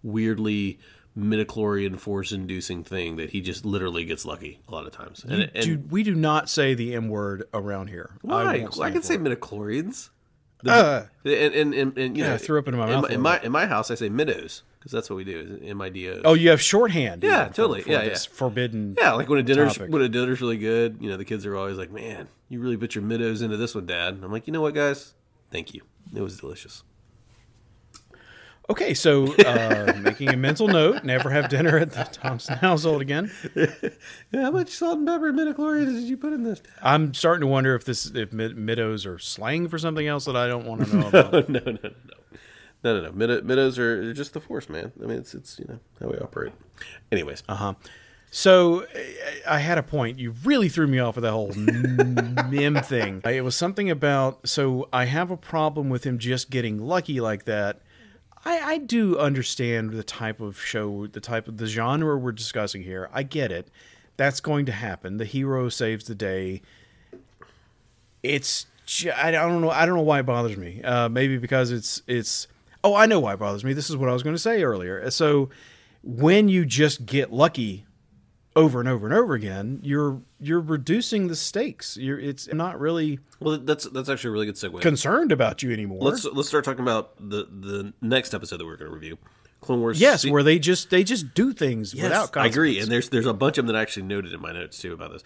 [0.04, 0.80] weirdly
[1.18, 5.24] midichlorian force inducing thing that he just literally gets lucky a lot of times.
[5.28, 8.12] And, and Dude, we do not say the M word around here.
[8.22, 8.60] why?
[8.60, 9.22] won't I, can say it.
[9.24, 10.10] midichlorians.
[10.66, 13.04] Uh, And and and, and you Yeah, know, I threw up into my in mouth
[13.10, 15.60] My, in my in my house, I say middos because that's what we do.
[15.64, 16.22] M I D O.
[16.26, 17.24] Oh, you have shorthand.
[17.24, 17.82] Yeah, even for- totally.
[17.82, 18.38] for Yeah, this yeah.
[18.38, 18.96] Forbidden.
[18.98, 19.92] Yeah, like when a dinner's topic.
[19.92, 22.78] when a dinner's really good, you know, the kids are always like, "Man, you really
[22.78, 25.14] put your middos into this one, Dad." And I'm like, you know what, guys?
[25.56, 25.84] Thank you.
[26.14, 26.84] It was delicious.
[28.70, 33.32] Okay, so uh, making a mental note: never have dinner at the Thompson household again.
[34.34, 36.62] How much salt and pepper and midichlorians did you put in this?
[36.82, 40.36] I'm starting to wonder if this if mid- middos are slang for something else that
[40.36, 41.32] I don't want to know about.
[41.50, 41.90] no, no, no, no,
[42.84, 43.12] no, no, no.
[43.14, 44.92] Mid- middos are just the force, man.
[45.02, 46.52] I mean, it's it's you know how we operate.
[47.14, 47.76] Anyways, Uh-huh.
[48.32, 48.86] So
[49.48, 50.20] I- had a point.
[50.20, 51.54] You really threw me off with that whole
[52.50, 53.22] mim thing.
[53.26, 54.48] It was something about.
[54.48, 57.82] So I have a problem with him just getting lucky like that.
[58.44, 62.84] I, I do understand the type of show, the type of the genre we're discussing
[62.84, 63.10] here.
[63.14, 63.70] I get it.
[64.18, 65.18] That's going to happen.
[65.18, 66.62] The hero saves the day.
[68.24, 68.66] It's
[69.16, 69.70] I don't know.
[69.72, 70.82] I don't know why it bothers me.
[70.84, 72.48] Uh, maybe because it's it's.
[72.84, 73.74] Oh, I know why it bothers me.
[73.74, 75.10] This is what I was going to say earlier.
[75.10, 75.50] So
[76.04, 77.85] when you just get lucky
[78.56, 81.98] over and over and over again, you're you're reducing the stakes.
[81.98, 84.82] You're it's not really well, that's that's actually a really good segue.
[84.82, 86.00] concerned about you anymore.
[86.02, 89.18] let's let's start talking about the the next episode that we're going to review,
[89.62, 90.00] Clone Wars.
[90.00, 93.10] yes, se- where they just they just do things Yes, without I agree, and there's
[93.10, 95.24] there's a bunch of them that I actually noted in my notes too about this.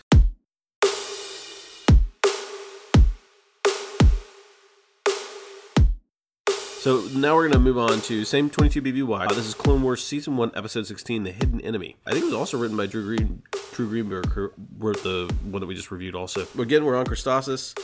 [6.79, 9.25] So now we're to move on to same 22 BBY.
[9.25, 11.97] Uh, this is Clone Wars Season 1, Episode 16, The Hidden Enemy.
[12.07, 13.43] I think it was also written by Drew Green.
[13.73, 16.47] Drew Greenberg wrote the one that we just reviewed also.
[16.57, 17.77] Again, we're on Christophsis.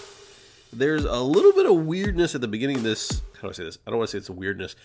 [0.71, 3.21] There's a little bit of weirdness at the beginning of this.
[3.33, 3.79] How do I say this?
[3.85, 4.77] I don't want to say it's a weirdness.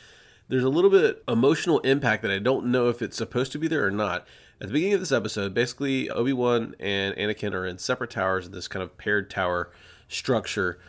[0.49, 3.69] There's a little bit emotional impact that I don't know if it's supposed to be
[3.69, 4.27] there or not.
[4.61, 8.47] At the beginning of this episode, basically Obi Wan and Anakin are in separate towers
[8.47, 9.71] in this kind of paired tower
[10.09, 10.81] structure,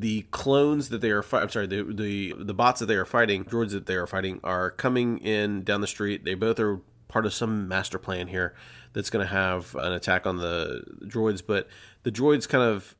[0.00, 3.44] the clones that they are I'm sorry, the, the the bots that they are fighting,
[3.44, 6.24] droids that they are fighting are coming in down the street.
[6.24, 8.54] They both are part of some master plan here
[8.92, 11.68] that's going to have an attack on the droids, but
[12.02, 12.94] the droids kind of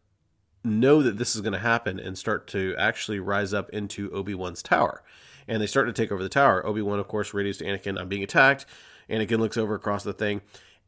[0.65, 4.63] know that this is going to happen and start to actually rise up into Obi-Wan's
[4.63, 5.03] tower.
[5.47, 6.67] And they start to take over the tower.
[6.67, 8.67] Obi-Wan of course radios to Anakin, I'm being attacked.
[9.09, 10.41] Anakin looks over across the thing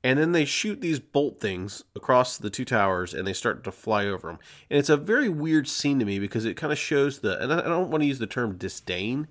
[0.04, 3.72] and then they shoot these bolt things across the two towers and they start to
[3.72, 4.38] fly over them
[4.70, 7.52] and it's a very weird scene to me because it kind of shows the and
[7.52, 9.26] i don't want to use the term disdain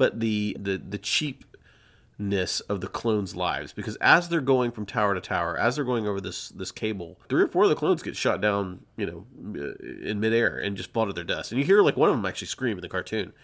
[0.00, 3.74] but the the the cheapness of the clones lives.
[3.74, 7.18] Because as they're going from tower to tower as they're going over this this cable
[7.28, 9.26] three or four of the clones get shot down you know
[9.60, 11.52] uh, in midair and just fall to their dust.
[11.52, 13.34] And you hear like one of them actually scream in the cartoon.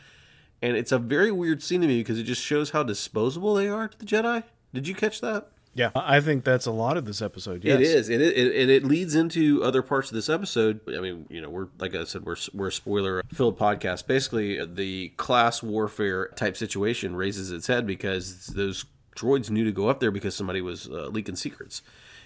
[0.62, 3.68] And it's a very weird scene to me because it just shows how disposable they
[3.68, 4.42] are to the jedi.
[4.72, 7.62] Did you catch that Yeah, I think that's a lot of this episode.
[7.62, 7.78] Yes.
[7.78, 10.80] It is, and it, it and it leads into other parts of this episode.
[10.88, 14.06] I mean, you know, we're like I said, we're we're a spoiler filled podcast.
[14.06, 19.88] Basically, the class warfare type situation raises its head because those droids knew to go
[19.88, 21.82] up there because somebody was uh, leaking secrets,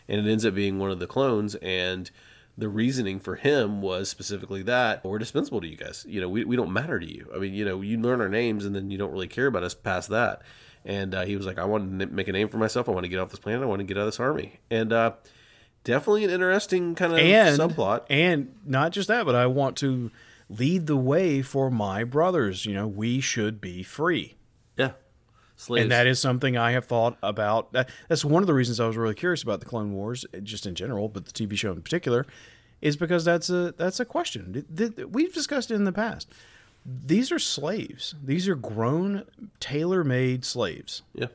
[0.06, 2.10] and it ends up being one of the clones and.
[2.58, 6.04] The reasoning for him was specifically that we're dispensable to you guys.
[6.06, 7.30] You know, we, we don't matter to you.
[7.34, 9.62] I mean, you know, you learn our names and then you don't really care about
[9.62, 10.42] us past that
[10.84, 12.88] and uh, he was like, "I want to make a name for myself.
[12.88, 13.62] I want to get off this planet.
[13.62, 15.12] I want to get out of this army." And uh,
[15.84, 18.04] definitely an interesting kind of and subplot.
[18.10, 20.10] And not just that, but I want to
[20.48, 22.66] lead the way for my brothers.
[22.66, 24.36] You know, we should be free.
[24.76, 24.92] Yeah,
[25.56, 25.82] slaves.
[25.82, 27.72] And that is something I have thought about.
[28.08, 30.74] That's one of the reasons I was really curious about the Clone Wars, just in
[30.74, 32.26] general, but the TV show in particular,
[32.80, 36.28] is because that's a that's a question that we've discussed it in the past.
[36.84, 38.14] These are slaves.
[38.22, 39.24] These are grown,
[39.60, 41.02] tailor-made slaves.
[41.14, 41.26] Yeah.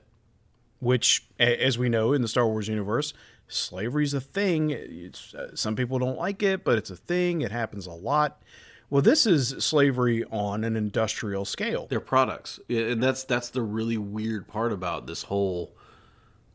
[0.80, 3.14] Which, as we know in the Star Wars universe,
[3.48, 4.72] slavery is a thing.
[4.72, 7.42] It's, uh, some people don't like it, but it's a thing.
[7.42, 8.42] It happens a lot.
[8.90, 11.88] Well, this is slavery on an industrial scale.
[11.90, 15.76] They're products, and that's that's the really weird part about this whole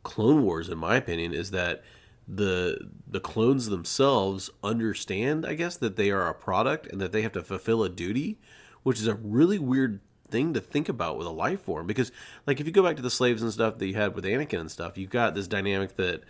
[0.05, 1.83] Clone Wars, in my opinion, is that
[2.29, 7.22] the the clones themselves understand, I guess, that they are a product and that they
[7.22, 8.38] have to fulfill a duty,
[8.83, 11.87] which is a really weird thing to think about with a life form.
[11.87, 12.12] Because,
[12.47, 14.61] like, if you go back to the slaves and stuff that you had with Anakin
[14.61, 16.23] and stuff, you've got this dynamic that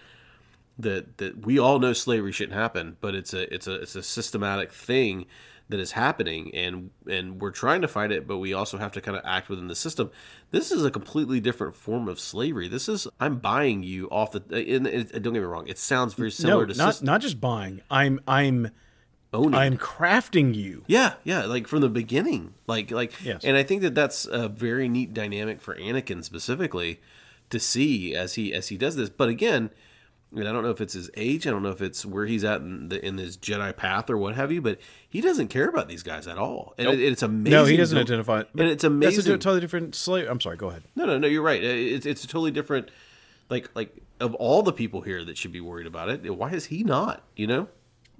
[0.78, 4.02] that that we all know slavery shouldn't happen, but it's a it's a it's a
[4.02, 5.26] systematic thing
[5.70, 9.00] that is happening and and we're trying to fight it but we also have to
[9.00, 10.10] kind of act within the system
[10.50, 14.42] this is a completely different form of slavery this is i'm buying you off the
[14.50, 17.06] and, and don't get me wrong it sounds very similar no, to not system.
[17.06, 18.70] not just buying i'm i'm
[19.32, 23.44] owning i'm crafting you yeah yeah like from the beginning like like Yes.
[23.44, 27.00] and i think that that's a very neat dynamic for anakin specifically
[27.50, 29.70] to see as he as he does this but again
[30.32, 31.44] I mean, I don't know if it's his age.
[31.44, 34.16] I don't know if it's where he's at in, the, in his Jedi path or
[34.16, 34.62] what have you.
[34.62, 37.50] But he doesn't care about these guys at all, and it, it's amazing.
[37.50, 39.24] no he doesn't to- identify and it's that's a amazing.
[39.40, 41.26] totally different slave i'm sorry go ahead no, no, no.
[41.26, 41.60] You're right.
[41.60, 42.92] It's it's a totally different.
[43.48, 46.66] Like like of all the people here that should be worried about it, why is
[46.66, 47.24] he not?
[47.34, 47.68] You know?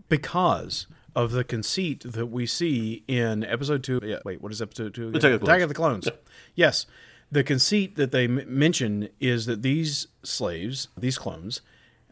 [0.09, 4.01] because of the conceit that we see in episode two.
[4.03, 5.09] Yeah, wait, what is episode two?
[5.09, 6.05] Attack of the Clones.
[6.05, 6.23] the Clones.
[6.55, 6.87] yes,
[7.33, 11.61] the conceit that they m- mention is that these slaves, these clones,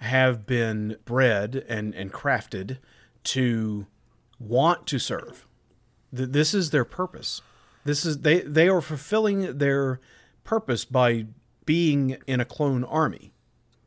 [0.00, 2.78] have been bred and and crafted
[3.24, 3.86] to
[4.38, 5.46] want to serve.
[6.16, 7.42] Th- This is their purpose.
[7.84, 10.00] This is they they are fulfilling their
[10.44, 11.26] purpose by
[11.66, 13.32] being in a clone army.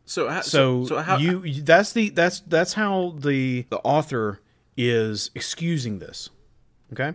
[0.06, 4.42] So So, so, how you- that's the that's that's how the the author
[4.78, 6.30] is excusing this.
[6.94, 7.14] Okay?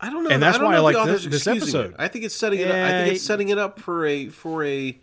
[0.00, 0.30] I don't know.
[0.30, 1.62] and that's I why I like this- this excusing it.
[1.62, 1.94] episode.
[1.98, 2.68] I think it's setting it.
[2.70, 2.74] up.
[2.76, 4.98] I think it's eh, setting it up for a for a.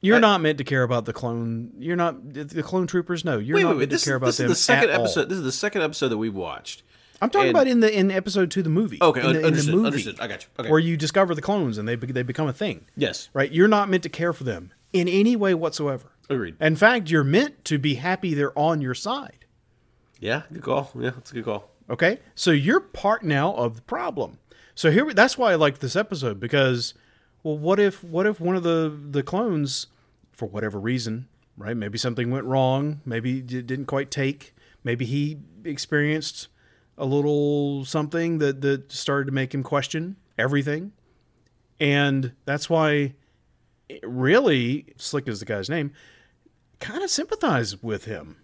[0.00, 1.72] You're I- not meant to care about the clone.
[1.78, 3.24] You're not the clone troopers.
[3.24, 3.78] No, you're Wait, not wait, wait.
[3.80, 5.04] meant This, to care is- about this them is the second at all.
[5.04, 5.28] episode.
[5.30, 6.82] This is the second episode that we've watched.
[7.20, 8.98] I'm talking and- about in the in episode two, the movie.
[9.00, 10.20] Okay, in the, in the understood, movie, understood.
[10.20, 10.48] I got you.
[10.60, 10.70] Okay.
[10.70, 12.84] Where you discover the clones and they they become a thing.
[12.96, 13.50] Yes, Right?
[13.50, 16.12] You're not meant to care for them in any way whatsoever.
[16.30, 16.54] agreed.
[16.60, 19.46] In fact, you're meant to be happy they're on your side.
[20.18, 20.90] Yeah, good call.
[20.98, 21.70] Yeah, that's a good call.
[21.90, 24.38] Okay, so you're part now of the problem.
[24.74, 26.94] So here, that's why I liked this episode because,
[27.42, 29.86] well, what if what if one of the the clones,
[30.32, 31.76] for whatever reason, right?
[31.76, 33.00] Maybe something went wrong.
[33.04, 34.54] Maybe it didn't quite take.
[34.84, 36.48] Maybe he experienced
[36.96, 40.92] a little something that that started to make him question everything,
[41.80, 43.14] and that's why,
[44.02, 45.92] really, Slick is the guy's name,
[46.80, 48.36] kind of sympathize with him.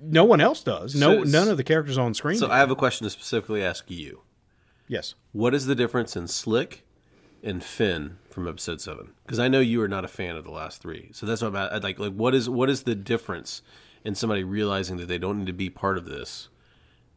[0.00, 0.94] No one else does.
[0.94, 2.38] No, So- none of the characters on screen.
[2.38, 2.52] So do.
[2.52, 4.22] I have a question to specifically ask you.
[4.88, 5.14] yes.
[5.32, 6.84] What is the difference in Slick
[7.42, 9.12] and Finn from Episode Seven?
[9.24, 11.48] Because I know you are not a fan of the last three, so that's what
[11.48, 11.82] I'm at.
[11.82, 11.98] Like.
[11.98, 13.62] Like, what is what is the difference
[14.04, 16.48] in somebody realizing that they don't need to be part of this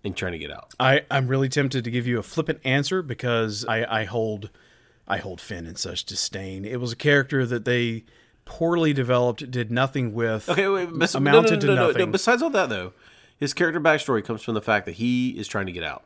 [0.03, 0.73] and trying to get out.
[0.79, 4.49] I, I'm really tempted to give you a flippant answer because I, I hold
[5.07, 6.63] I hold Finn in such disdain.
[6.65, 8.05] It was a character that they
[8.47, 10.49] poorly developed, did nothing with.
[10.49, 12.11] Okay, wait, bes- no, no, amounted no, to no, no, nothing.
[12.11, 12.93] Besides all that, though,
[13.37, 16.03] his character backstory comes from the fact that he is trying to get out.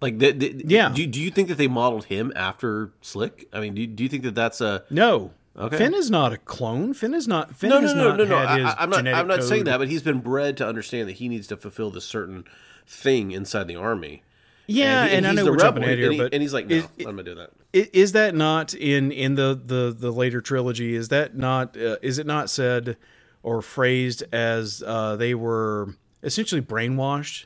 [0.00, 0.88] Like, the, the, Yeah.
[0.90, 3.48] Do, do you think that they modeled him after Slick?
[3.52, 5.32] I mean, do, do you think that that's a No.
[5.56, 5.76] Okay.
[5.78, 6.94] Finn is not a clone.
[6.94, 7.54] Finn is not.
[7.54, 8.46] Finn no, has no, no, not no, no.
[8.46, 8.96] had his I, I'm not.
[8.96, 9.66] genetic I'm not saying code.
[9.68, 12.44] that, but he's been bred to understand that he needs to fulfill this certain
[12.88, 14.24] thing inside the army.
[14.66, 16.66] Yeah, he- and, I know we're jumping ahead here, and he- but and he's like,
[16.66, 17.50] no, is, I'm not doing that.
[17.96, 20.94] is that not in in the the the later trilogy?
[20.94, 21.76] Is that not?
[21.76, 22.96] Uh, is it not said
[23.42, 27.44] or phrased as uh, they were essentially brainwashed?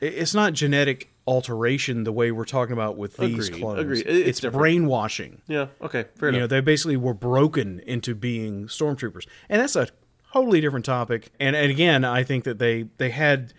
[0.00, 3.80] It's not genetic alteration the way we're talking about with these Agreed, clones.
[3.80, 4.00] agreed.
[4.00, 4.60] It- it's It's, different.
[4.62, 5.42] brainwashing.
[5.46, 5.66] Yeah.
[5.80, 6.06] Okay.
[6.16, 9.88] Fair You know, they basically were broken into being stormtroopers, and that's a
[10.32, 11.30] totally different topic.
[11.38, 13.52] And, and again, I think that they they had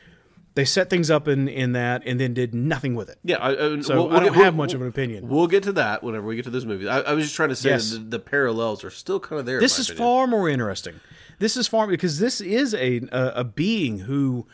[0.56, 3.18] they set things up in in that, and then did nothing with it.
[3.24, 3.38] yeah.
[3.38, 5.28] I, I, So we'll- I don't have we'll- much of an opinion.
[5.28, 6.88] We'll get to that whenever we get to this movie.
[6.88, 7.92] I, I was just trying to say Yes.
[7.92, 9.60] the, the parallels are still kind of there.
[9.60, 10.08] this is opinion.
[10.08, 11.00] far more interesting.
[11.40, 14.46] This is far because this is a, a a being who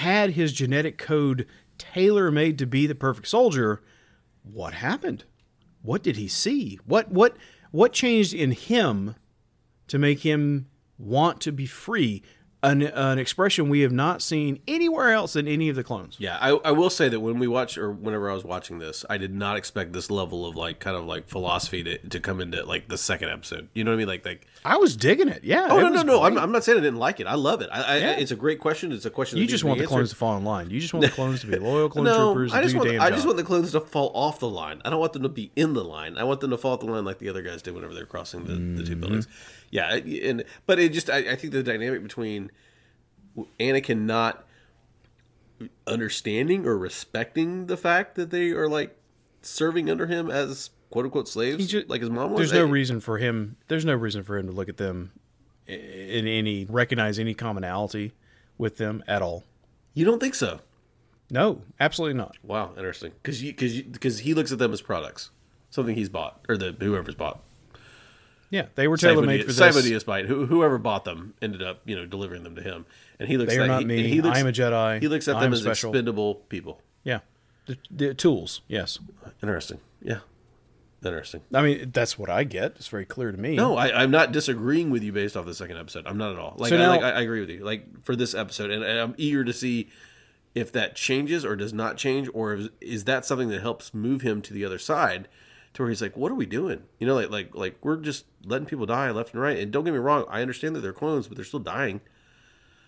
[0.00, 1.46] had his genetic code
[1.78, 3.82] tailor made to be the perfect soldier.
[4.42, 5.24] What happened?
[5.82, 6.80] What did he see?
[6.84, 7.36] What what
[7.70, 9.14] what changed in him
[9.86, 10.66] to make him
[10.98, 12.22] want to be free?
[12.66, 16.16] An, an expression we have not seen anywhere else in any of the clones.
[16.18, 19.04] Yeah, I, I will say that when we watch or whenever I was watching this,
[19.08, 22.40] I did not expect this level of like kind of like philosophy to, to come
[22.40, 23.68] into like the second episode.
[23.72, 24.08] You know what I mean?
[24.08, 25.44] Like like I was digging it.
[25.44, 25.68] Yeah.
[25.70, 26.36] oh no no no, I'm.
[26.36, 27.26] I'm not saying I didn't like it.
[27.26, 27.70] I love it.
[27.72, 28.10] I, I, Yeah.
[28.18, 28.90] It's a great question.
[28.92, 29.38] It's a question.
[29.38, 30.70] You just want the be clones to fall in line.
[30.70, 32.52] You just want the clones to be loyal clone No, troopers.
[32.52, 33.26] I just do want I just job.
[33.26, 34.82] want the clones to fall off the line.
[34.84, 36.18] I don't want them to be in the line.
[36.18, 38.06] I want them to fall off the line like the other guys did whenever they're
[38.06, 38.84] crossing the, the Mm-hmm.
[38.84, 39.28] two buildings.
[39.70, 42.50] Yeah, and but it just I, I think the dynamic between
[43.60, 44.44] Anakin not
[45.86, 48.96] understanding or respecting the fact that they are like
[49.42, 52.50] serving under him as quote unquote slaves, ju- like his mom was.
[52.50, 53.56] There's no reason for him.
[53.68, 55.12] There's no reason for him to look at them
[55.66, 58.12] in any recognize any commonality
[58.58, 59.44] with them at all.
[59.94, 60.60] You don't think so?
[61.30, 62.36] No, absolutely not.
[62.42, 63.12] Wow, interesting.
[63.22, 65.30] Because because because he looks at them as products,
[65.70, 67.40] something he's bought or the whoever's bought.
[68.48, 69.58] Yeah, they were tailor made for this.
[69.58, 70.26] Simonius bite.
[70.26, 72.86] Who, whoever bought them ended up, you know, delivering them to him,
[73.18, 73.52] and he looks.
[73.52, 73.98] They are not he, me.
[73.98, 75.00] and He looks, I am a Jedi.
[75.00, 75.90] He looks at I'm them as special.
[75.90, 76.80] expendable people.
[77.02, 77.20] Yeah,
[77.66, 78.60] the, the tools.
[78.68, 79.00] Yes,
[79.42, 79.80] Interesting.
[80.00, 80.18] Yeah,
[81.06, 81.40] interesting.
[81.54, 82.72] I mean that's what I get.
[82.76, 83.56] It's very clear to me.
[83.56, 86.06] No, I, I'm not disagreeing with you based off the second episode.
[86.06, 86.54] I'm not at all.
[86.58, 87.64] Like, So I, like I, I agree with you.
[87.64, 89.88] Like for this episode, and, and I'm eager to see
[90.54, 94.22] if that changes or does not change, or is, is that something that helps move
[94.22, 95.28] him to the other side,
[95.74, 98.24] to where he's like, "What are we doing?" You know, like like like we're just
[98.44, 99.58] letting people die left and right.
[99.58, 102.00] And don't get me wrong, I understand that they're clones, but they're still dying.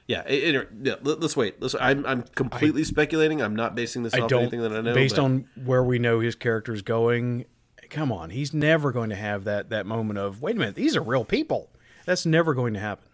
[0.06, 0.94] Yeah, it, it- yeah.
[1.02, 1.60] Let, us wait.
[1.60, 1.74] Let's.
[1.78, 3.42] I'm I'm completely speculating.
[3.42, 4.94] I'm not basing this I off anything that I know.
[4.94, 7.44] based but- on where we know his character is going,
[7.90, 10.96] come on, he's never going to have that that moment of wait a minute, these
[10.96, 11.70] are real people.
[12.06, 13.04] That's never going to happen.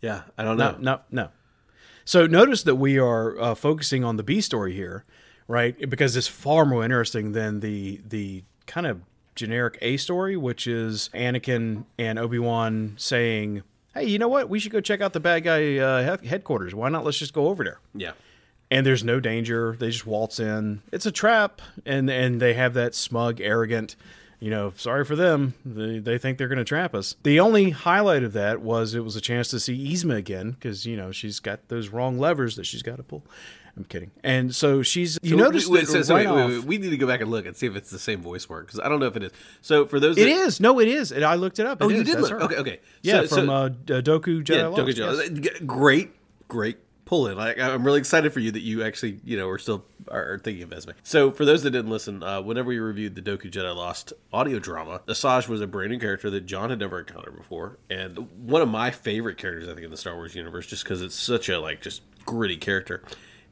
[0.00, 0.72] yeah, I don't know.
[0.72, 1.28] No, no, no.
[2.04, 5.04] So notice that we are uh, focusing on the B story here,
[5.46, 5.88] right?
[5.88, 9.02] Because it's far more interesting than the the kind of
[9.36, 13.62] generic A story, which is Anakin and Obi Wan saying,
[13.94, 14.48] "Hey, you know what?
[14.48, 16.74] We should go check out the bad guy uh, headquarters.
[16.74, 17.04] Why not?
[17.04, 18.12] Let's just go over there." Yeah.
[18.72, 19.76] And there's no danger.
[19.78, 20.80] They just waltz in.
[20.92, 23.96] It's a trap, and and they have that smug, arrogant.
[24.40, 25.54] You know, sorry for them.
[25.64, 27.14] They, they think they're going to trap us.
[27.22, 30.86] The only highlight of that was it was a chance to see Yzma again because
[30.86, 33.22] you know she's got those wrong levers that she's got to pull.
[33.76, 34.10] I'm kidding.
[34.24, 35.18] And so she's.
[35.22, 37.20] You So notice wait, so- so right wait, wait, wait, we need to go back
[37.20, 39.16] and look and see if it's the same voice work because I don't know if
[39.16, 39.32] it is.
[39.60, 40.60] So for those, It that, is.
[40.60, 41.12] No, it is.
[41.12, 41.78] And I looked it up.
[41.82, 42.40] Oh, It you did That's look.
[42.40, 42.42] her.
[42.46, 42.80] Okay, okay.
[43.02, 45.62] Yeah, So- from uh, Dooku Jedi yeah, Lost, don't get yes.
[45.66, 46.10] Great,
[46.48, 46.78] great
[47.12, 47.36] pull in.
[47.36, 50.38] Like, I'm really excited for you that you actually, you know, are still are, are
[50.38, 50.94] thinking of Yzma.
[51.02, 54.58] So for those that didn't listen, uh, whenever we reviewed the Dooku Jedi Lost audio
[54.58, 58.62] drama, Asajj was a brand new character that Jon had never encountered before, and one
[58.62, 61.50] of my favorite characters, I think, in the Star Wars universe, just because it's such
[61.50, 63.02] a like just gritty character.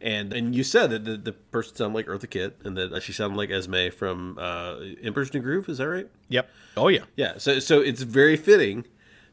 [0.01, 3.12] And and you said that the, the person sounded like Eartha Kitt, and that she
[3.12, 5.68] sounded like Yzma from uh, Emperor's New Groove.
[5.68, 6.09] Is that right?
[6.31, 6.49] Yep.
[6.79, 7.05] Oh yeah.
[7.14, 8.87] Yeah, so so it's very fitting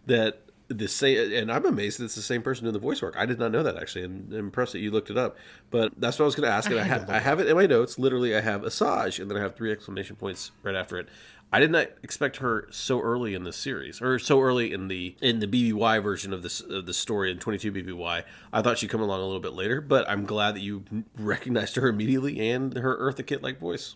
[0.05, 3.15] that the same, and I'm amazed that it's the same person doing the voice work.
[3.18, 5.38] I did not know that actually, and I'm impressed that you looked it up.
[5.70, 7.55] But that's what I was going to ask, and I, ha- I have it in
[7.55, 7.97] my notes.
[7.97, 11.07] Literally, I have Asajj, and then I have three exclamation points right after it.
[11.51, 15.15] I did not expect her so early in the series, or so early in the
[15.22, 18.24] in the BBY version of this of the story in 22 BBY.
[18.51, 20.84] I thought she'd come along a little bit later, but I'm glad that you
[21.18, 23.95] recognized her immediately and her Eartha Kitt like voice.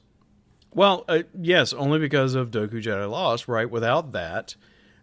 [0.74, 3.70] Well, uh, yes, only because of Dooku Jedi Lost, right?
[3.70, 4.56] Without that,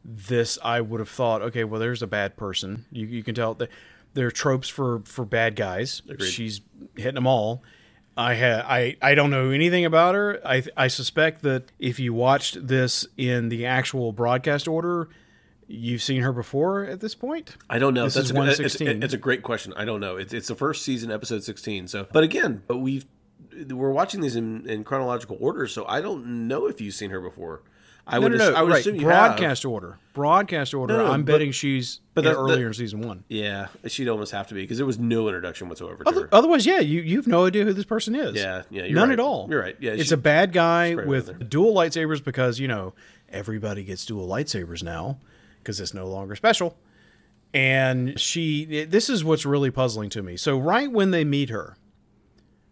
[0.04, 2.84] this I would have thought, okay, well, there's a bad person.
[2.90, 3.70] You, you can tell that
[4.14, 6.02] there are tropes for for bad guys.
[6.20, 6.60] She's
[6.96, 7.62] hitting them all.
[8.16, 10.40] I ha- I I don't know anything about her.
[10.44, 15.08] I I suspect that if you watched this in the actual broadcast order,
[15.68, 17.56] you've seen her before at this point.
[17.70, 18.04] I don't know.
[18.04, 19.02] This That's is a, it's, 116.
[19.04, 19.72] it's a great question.
[19.76, 20.16] I don't know.
[20.16, 21.86] It's, it's the first season, episode sixteen.
[21.86, 23.06] So, but again, but we've
[23.70, 27.20] we're watching these in, in chronological order, so I don't know if you've seen her
[27.20, 27.62] before.
[28.10, 28.80] I No, would, no, no, I would right.
[28.80, 29.98] assume you broadcast order.
[30.14, 30.94] Broadcast order.
[30.96, 33.22] No, no, I'm but- betting she's but that- earlier that- in season one.
[33.28, 36.28] Yeah, she'd almost have to be because there was no introduction whatsoever to her.
[36.32, 38.34] Otherwise, yeah, you you've no idea who this person is.
[38.34, 39.18] Yeah, yeah, you're none right.
[39.18, 39.46] at all.
[39.50, 39.76] You're right.
[39.78, 42.94] Yeah, it's she- a bad guy right with dual lightsabers because you know
[43.28, 45.18] everybody gets dual lightsabers now
[45.58, 46.76] because it's no longer special.
[47.54, 50.36] And she, this is what's really puzzling to me.
[50.36, 51.76] So right when they meet her,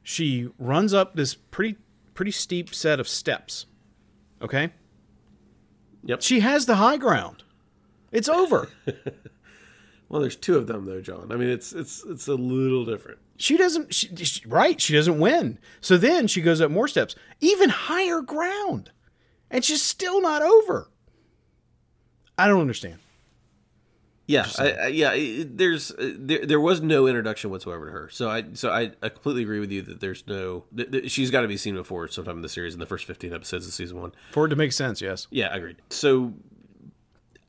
[0.02, 1.76] she runs up this pretty
[2.14, 3.66] pretty steep set of steps.
[4.40, 4.70] Okay.
[6.06, 6.22] Yep.
[6.22, 7.42] She has the high ground.
[8.12, 8.68] It's over.
[10.08, 11.32] Well, there's two of them though, Jon.
[11.32, 13.18] I mean, it's it's it's a little different.
[13.38, 14.80] She doesn't, she, she- right?
[14.80, 15.58] She doesn't win.
[15.80, 18.92] So then she goes up more steps, even higher ground,
[19.50, 20.88] and she's still not over.
[22.38, 22.98] I don't understand.
[24.26, 25.12] Yeah, I, I, yeah.
[25.12, 28.08] It, there's uh, there, there was no introduction whatsoever to her.
[28.10, 31.30] So I so I, I completely agree with you that there's no th- th- she's
[31.30, 33.72] got to be seen before sometime in the series in the first 15 episodes of
[33.72, 34.12] season one.
[34.32, 35.28] For it to make sense, yes.
[35.30, 35.76] Yeah, agreed.
[35.90, 36.34] So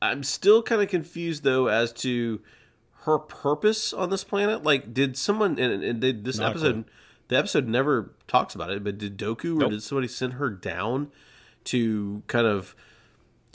[0.00, 2.40] I'm still kind of confused though as to
[3.02, 4.62] her purpose on this planet.
[4.62, 6.84] Like, did someone and, and did this Not episode?
[7.28, 11.10] The episode never talks about it, but did Dooku or did somebody send her down
[11.64, 12.74] to kind of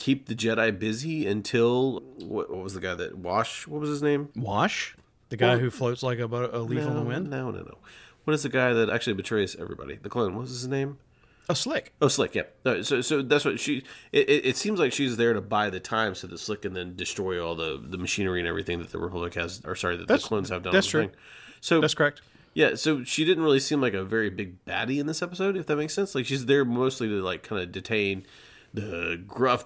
[0.04, 3.66] keep the Jedi busy until what, what was the guy that Wash?
[3.68, 4.30] What was his name?
[4.36, 4.96] Wash,
[5.30, 7.30] the guy Well- who floats like a, a leaf on the wind.
[7.30, 7.78] No, no, no.
[8.26, 9.96] What is the guy that actually betrays everybody?
[10.02, 10.34] The clone.
[10.36, 10.98] What was his name?
[11.50, 11.94] Oh, slick.
[12.02, 12.36] Oh, Slick.
[12.36, 12.44] Yeah.
[12.66, 13.84] No, so, so that's what she.
[14.14, 16.74] It, it, it seems like she's there to buy the time so that Slick can
[16.74, 20.08] then destroy all the the machinery and everything that the Republic has, or sorry, that
[20.08, 20.72] That's- the clones have done.
[20.74, 21.08] that's true.
[21.08, 21.16] Thing.
[21.60, 22.22] So That's correct.
[22.54, 25.66] yeah, so she didn't really seem like a very big baddie in this episode, if
[25.66, 26.16] that makes sense.
[26.16, 28.26] Like she's there mostly to like kind of detain
[28.74, 29.66] the gruff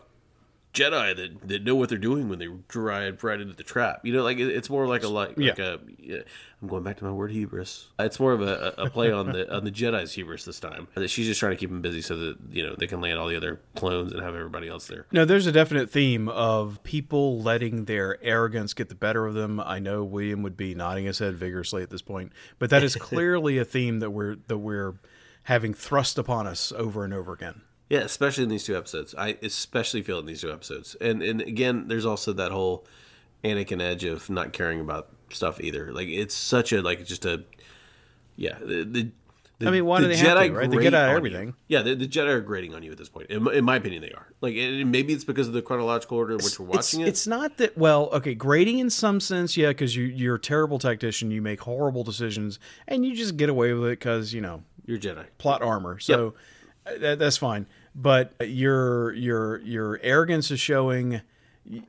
[0.78, 4.05] Jedi that, that know what they're doing when they drive right into the trap.
[4.05, 5.80] You know, like it, it's more like a like, like a.
[5.97, 6.19] Yeah,
[6.61, 7.88] I'm going back to my word hubris.
[7.99, 10.88] It's more of a, a play on the on the Jedi's hubris this time.
[10.95, 13.19] That she's just trying to keep them busy so that you know they can land
[13.19, 15.05] all the other clones and have everybody else there.
[15.11, 19.59] No, there's a definite theme of people letting their arrogance get the better of them.
[19.59, 22.95] I know William would be nodding his head vigorously at this point, but that is
[22.99, 24.95] clearly a theme that we're that we're
[25.43, 27.61] having thrust upon us over and over again.
[27.89, 29.15] Yeah, especially in these two episodes.
[29.17, 30.95] I especially feel in these two episodes.
[30.99, 32.85] And and again, there's also that whole
[33.43, 35.93] Anakin edge of not caring about stuff either.
[35.93, 37.43] Like it's such a like just a
[38.35, 38.57] yeah.
[38.59, 39.11] The, the,
[39.65, 40.69] I mean, why the do they have to, right?
[40.69, 41.17] They get out of on you.
[41.17, 41.55] everything.
[41.67, 43.31] Yeah, the, the Jedi are grading on you at this point.
[43.31, 44.27] In, my- in my opinion, they are.
[44.39, 47.07] Like, maybe it's because of the chronological order in which we're it's, watching it.
[47.07, 50.77] It's not that well, okay, grading in some sense, yeah, because you you're a terrible
[50.77, 54.61] tactician, you make horrible decisions, and you just get away with it because you know
[54.85, 55.25] You're Jedi.
[55.39, 55.97] plot armor.
[55.97, 56.35] So
[56.85, 57.65] uh, that, that's fine.
[57.99, 61.21] But your your your arrogance is showing.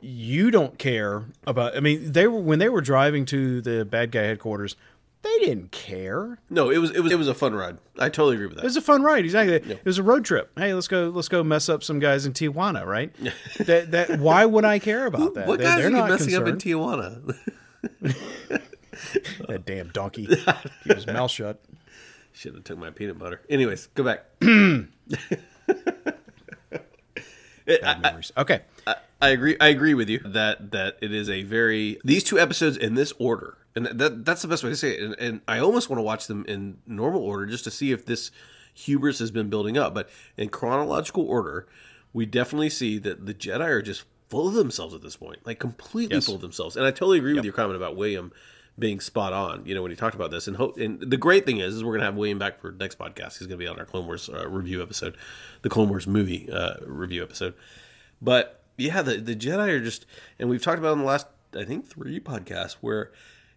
[0.01, 1.77] You don't care about.
[1.77, 4.75] I mean, they were when they were driving to the bad guy headquarters.
[5.23, 6.39] They didn't care.
[6.49, 7.77] No, it was it was it was a fun ride.
[7.99, 8.63] I totally agree with that.
[8.63, 9.25] It was a fun ride.
[9.25, 9.55] Exactly.
[9.73, 10.51] It was a road trip.
[10.57, 11.11] Hey, let's go.
[11.15, 12.87] Let's go mess up some guys in Tijuana.
[12.87, 13.13] Right.
[13.67, 14.19] that that.
[14.19, 15.47] Why would I care about that?
[15.47, 16.57] what They- guys they're are you not messing up in.
[16.57, 17.37] Tijuana?
[19.49, 20.27] That damn donkey.
[20.83, 21.61] Keep his mouth shut.
[22.33, 23.41] Should have took my peanut butter.
[23.49, 24.25] Anyways, go back.
[27.67, 28.33] Bad memories.
[28.37, 28.63] Okay.
[28.87, 29.57] I, I agree.
[29.61, 33.13] I agree with you that that it is a very these two episodes in this
[33.19, 35.03] order, and that that's the best way to say it.
[35.03, 38.07] And, and I almost want to watch them in normal order just to see if
[38.07, 38.31] this
[38.73, 39.93] hubris has been building up.
[39.93, 40.09] But
[40.39, 41.67] in chronological order,
[42.15, 45.59] we definitely see that the Jedi are just full of themselves at this point, like
[45.59, 46.25] completely Yes.
[46.27, 46.75] full of themselves.
[46.77, 48.33] And I totally agree with your comment about William
[48.79, 49.65] being spot on.
[49.67, 50.77] You know when he talked about this, and hope.
[50.77, 53.39] And the great thing is, is we're gonna have William back for next podcast.
[53.39, 55.17] He's gonna be on our Clone Wars uh, review episode,
[55.63, 57.55] the Clone Wars movie uh, review episode.
[58.21, 60.07] But yeah, the the Jedi are just,
[60.39, 63.11] and we've talked about in the last I think three podcasts where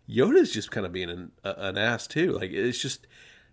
[0.10, 2.34] Yoda's just kind of being an, a, an ass too.
[2.34, 3.08] Like it's just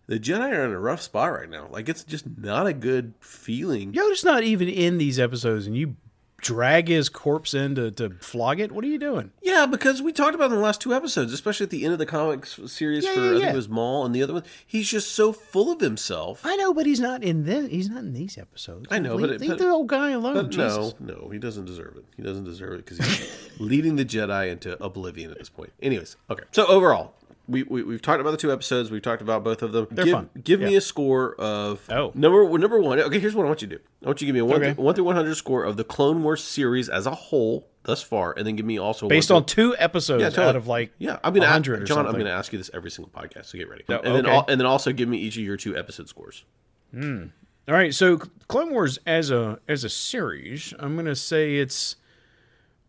[0.06, 1.68] the Jedi are in a rough spot right now.
[1.70, 3.92] Like it's just not a good feeling.
[3.92, 5.96] Yoda's not even in these episodes, and you
[6.40, 8.70] drag his corpse in to, to flog it.
[8.72, 9.32] What are you doing?
[9.42, 11.92] Yeah, because we talked about it in the last two episodes, especially at the end
[11.92, 14.34] of the comics series Yeah, for yeah, I think it was Maul and the other
[14.34, 14.44] one.
[14.66, 16.40] He's just so full of himself.
[16.44, 17.68] I know, but he's not in this.
[17.70, 18.86] He's not in these episodes.
[18.90, 20.50] I know, leave, but it- leave but- the old guy alone.
[20.56, 22.04] No, no, he doesn't deserve it.
[22.16, 25.72] He doesn't deserve it because he's leading the Jedi into oblivion at this point.
[25.82, 26.44] Anyways, okay.
[26.52, 27.14] So overall,
[27.48, 28.90] we, we we've talked about the two episodes.
[28.90, 29.88] We've talked about both of them.
[29.90, 30.30] They're give, fun.
[30.44, 32.12] Give me a score of Oh.
[32.14, 33.00] number number one.
[33.00, 33.82] Okay, here's what I want you to do.
[34.04, 34.80] I want you to give me a one Okay.
[34.80, 38.34] one through one hundred score of the Clone Wars series as a whole, thus far,
[38.36, 40.46] and then give me also Based on two episodes Yeah, totally.
[40.48, 42.06] out of like yeah, I'm gonna ask, 100 or Jon.
[42.06, 43.84] I'm gonna ask you this every single podcast, so get ready.
[43.88, 44.34] Oh, and then okay.
[44.34, 46.44] al- and then also give me each of your two episode scores.
[46.92, 47.24] Hmm.
[47.66, 48.18] All right, so
[48.48, 51.96] Clone Wars as a as a series, I'm gonna say it's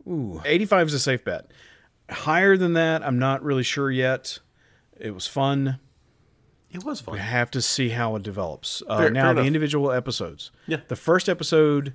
[0.07, 1.51] ooh, 85 is a safe bet.
[2.09, 4.39] Higher than that, I'm not really sure yet.
[4.99, 5.79] It was fun.
[6.71, 7.13] It was fun.
[7.13, 8.83] We have to see how it develops.
[8.87, 10.51] Uh, Fair- now fair the individual episodes.
[10.67, 10.81] Yeah.
[10.87, 11.93] The first episode,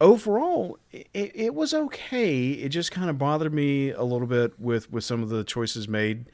[0.00, 2.50] overall, it, it was okay.
[2.50, 5.88] It just kind of bothered me a little bit with with some of the choices
[5.88, 6.26] made,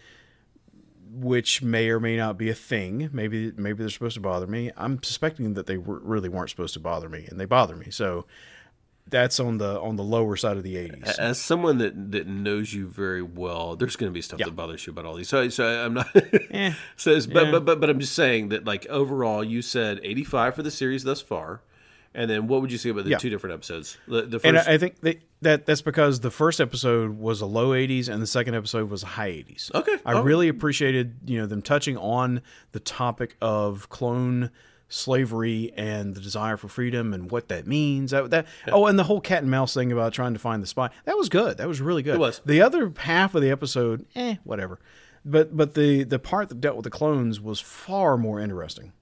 [1.13, 3.09] which may or may not be a thing.
[3.13, 4.73] Maybe maybe they're supposed to bother me.
[4.77, 7.91] I'm suspecting that they were, really weren't supposed to bother me, and they bother me.
[7.91, 8.27] So
[9.11, 11.19] that's on the on the lower side of the 80s.
[11.19, 14.47] As someone that, that knows you very well, there's going to be stuff Yeah.
[14.47, 15.29] that bothers you about all these.
[15.29, 16.07] So, so I'm not.
[16.53, 20.55] Eh, so, but, but but but I'm just saying that like overall, you said 85
[20.55, 21.63] for the series thus far,
[22.15, 23.19] and then what would you say about the Yeah.
[23.19, 23.99] two different episodes?
[24.09, 27.41] The, the first, and I, I think that, that that's because the first episode was
[27.41, 29.73] a low 80s and the second episode was a high 80s.
[29.75, 29.97] Okay.
[30.05, 30.23] I Oh.
[30.23, 32.43] really appreciated you know them touching on
[32.73, 34.51] the topic of clone
[34.91, 38.11] slavery and the desire for freedom and what that means.
[38.11, 40.67] That, that oh, and the whole cat and mouse thing about trying to find the
[40.67, 40.91] spy.
[41.07, 41.57] That was good.
[41.57, 42.17] That was really good.
[42.17, 42.43] It was.
[42.45, 44.79] The other half of the episode, eh, whatever.
[45.25, 48.93] But but the the part that dealt with the clones was far more interesting.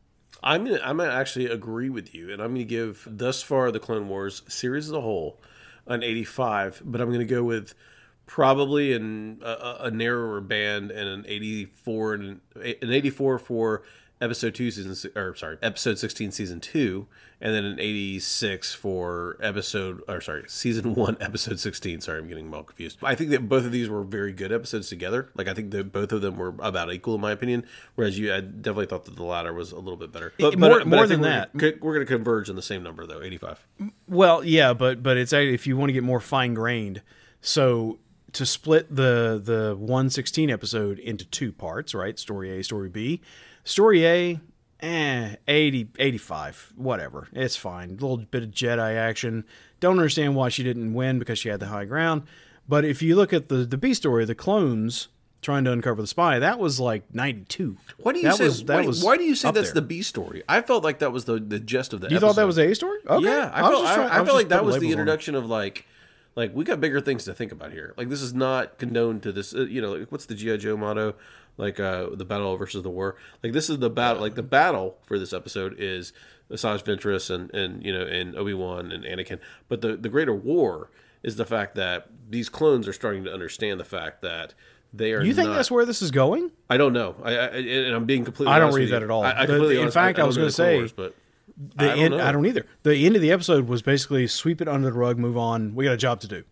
[0.42, 3.80] I'm gonna I'm gonna actually agree with you, and I'm gonna give thus far the
[3.80, 5.40] Clone Wars series as a whole
[5.86, 7.74] an 85, but I'm gonna go with
[8.26, 13.82] probably in a, a- narrower band and an 84 and an, an 84 for
[14.20, 17.06] episode two season or sorry episode 16 season two
[17.40, 22.52] and then an 86 for episode or sorry season one episode 16 sorry i'm getting
[22.52, 25.54] all confused i think that both of these were very good episodes together like i
[25.54, 27.64] think that both of them were about equal in my opinion
[27.94, 30.80] whereas you i definitely thought that the latter was a little bit better but, more-
[30.80, 31.56] I more than we're that.
[31.56, 33.64] gonna- we're going to converge on the same number though 85
[34.08, 37.02] Well, yeah, but but it's if you want to get more fine grained.
[37.40, 37.98] So
[38.32, 42.18] to split the the one sixteen episode into two parts, right?
[42.18, 43.20] Story A, story B.
[43.68, 44.40] Story A,
[44.80, 47.28] eh, 80, 85, whatever.
[47.34, 47.90] It's fine.
[47.90, 49.44] A little bit of Jedi action.
[49.78, 52.22] Don't understand why she didn't win because she had the high ground.
[52.66, 55.08] But if you look at the the B story, the clones
[55.42, 57.76] trying to uncover the spy, that was like ninety two.
[57.98, 59.74] why do you that say was, that why, was why do you say that's there.
[59.74, 62.36] the b story i felt like that was the the gist of the You thought
[62.36, 62.98] that was A story?
[63.06, 63.24] Okay.
[63.26, 64.98] Yeah, I, was felt, just I, trying- I felt like that was the labels on
[64.98, 65.02] it.
[65.02, 65.86] introduction of like,
[66.36, 67.92] like we got bigger things to think about here.
[67.98, 69.54] Like this is not condoned to this.
[69.54, 71.14] Uh, you know, like, what's the GI Joe motto?
[71.58, 73.16] Like uh, the battle versus the war.
[73.42, 74.22] Like this is the battle.
[74.22, 76.12] Like the battle for this episode is
[76.50, 79.38] Asajj Ventress and and you know and Obi Wan and Anakin.
[79.68, 80.90] But the the greater war
[81.22, 84.54] is the fact that these clones are starting to understand the fact that
[84.94, 85.22] they are.
[85.22, 86.52] You think not, that's where this is going?
[86.70, 87.16] I don't know.
[87.24, 88.54] I, I and I'm being completely.
[88.54, 89.24] I don't read that at all.
[89.24, 91.14] I, I The- completely in honest- fact, I don't was gonna say, Wars, but
[91.74, 92.22] The I don't end.
[92.22, 92.66] I don't either.
[92.84, 95.74] The end of the episode was basically sweep it under the rug, move on.
[95.74, 96.44] We got a job to do.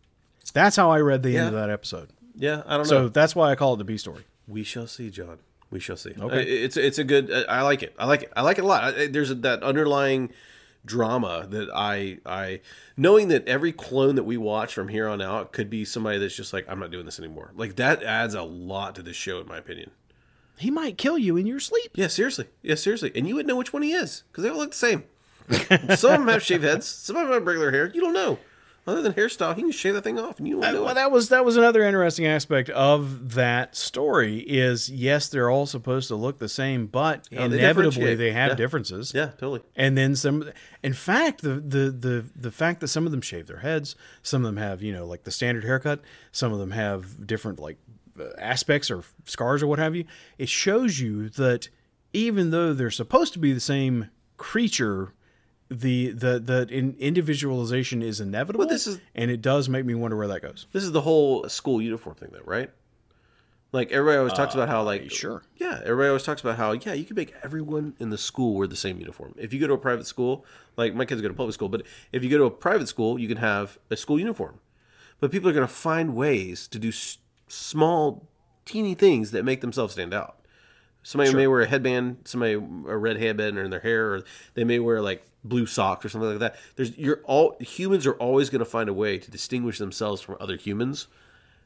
[0.53, 1.47] That's how I read the Yeah.
[1.47, 2.09] end of that episode.
[2.35, 3.05] yeah, I don't know.
[3.05, 4.25] So that's why I call it the B story.
[4.49, 5.39] We shall see, Jon.
[5.71, 6.15] We shall see.
[6.19, 6.39] Okay.
[6.39, 7.31] Uh, it's it's a good.
[7.31, 7.95] uh, I like it.
[7.99, 8.33] I like it.
[8.37, 8.95] I like it a lot.
[9.11, 10.33] There's that underlying
[10.85, 12.61] drama that I I
[12.97, 16.37] knowing that every clone that we watch from here on out could be somebody that's
[16.37, 17.51] just like I'm not doing this anymore.
[17.57, 19.91] Like that adds a lot to this show, in my opinion.
[20.59, 21.91] He might kill you in your sleep.
[21.95, 22.47] Yeah, seriously.
[22.63, 23.13] Yeah, seriously.
[23.15, 25.05] And you wouldn't know which one he is because they all look the same.
[25.97, 26.87] some of them have shaved heads.
[26.87, 27.91] Some of them have regular hair.
[27.93, 28.39] You don't know.
[28.87, 30.85] Other than hairstyle, he can shave that thing off, and you don't know.
[30.85, 34.39] Well, that was that was another interesting aspect of that story.
[34.41, 38.19] Is yes, they're all supposed to look the same, but they inevitably differentiate.
[38.19, 38.55] they have Yeah.
[38.55, 39.13] differences.
[39.13, 39.63] yeah, totally.
[39.75, 40.49] And then some.
[40.85, 44.43] In fact, the, the the the fact that some of them shave their heads, some
[44.45, 47.79] of them have you know like the standard haircut, some of them have different like
[48.21, 50.05] uh, aspects or scars or what have you.
[50.39, 51.69] It shows you that
[52.13, 55.13] even though they're supposed to be the same creature,
[55.71, 58.61] the the the in, individualisation is inevitable.
[58.67, 60.67] Well, this is- and it does make me wonder where that goes.
[60.73, 62.71] This is the whole school uniform thing, though, right?
[63.73, 65.43] Like everybody always talks about how, uh, like, sure.
[65.57, 68.67] yeah, everybody always talks about how, yeah, you can make everyone in the school wear
[68.67, 69.35] the same uniform.
[69.37, 70.47] If you go to a private school,
[70.77, 73.19] like my kids go to public school, but if you go to a private school,
[73.19, 74.61] you can have a school uniform.
[75.21, 78.29] But people are going to find ways to do s- small,
[78.65, 80.41] teeny things that make themselves stand out.
[81.07, 84.23] Somebody may wear a headband, somebody a red headband in their hair, or
[84.55, 86.57] they may wear like blue socks or something like that.
[86.75, 90.37] There's you're all humans are always going to find a way to distinguish themselves from
[90.41, 91.07] other humans,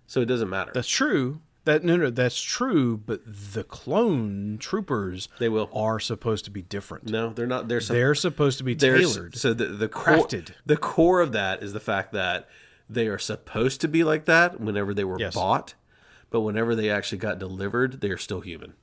[0.06, 0.72] so it doesn't matter.
[0.74, 1.40] That's true.
[1.64, 2.98] That no, no, that's true.
[2.98, 5.70] But the clone troopers, They will.
[5.74, 7.08] are supposed to be different.
[7.08, 7.68] no, they're not.
[7.68, 9.36] They're, They're supposed to be tailored.
[9.36, 10.50] So the the core, crafted.
[10.66, 12.46] the core of that is the fact that
[12.90, 15.34] they are supposed to be like that whenever they were Yes.
[15.34, 15.74] bought,
[16.28, 18.74] but whenever they actually got delivered, they are still human.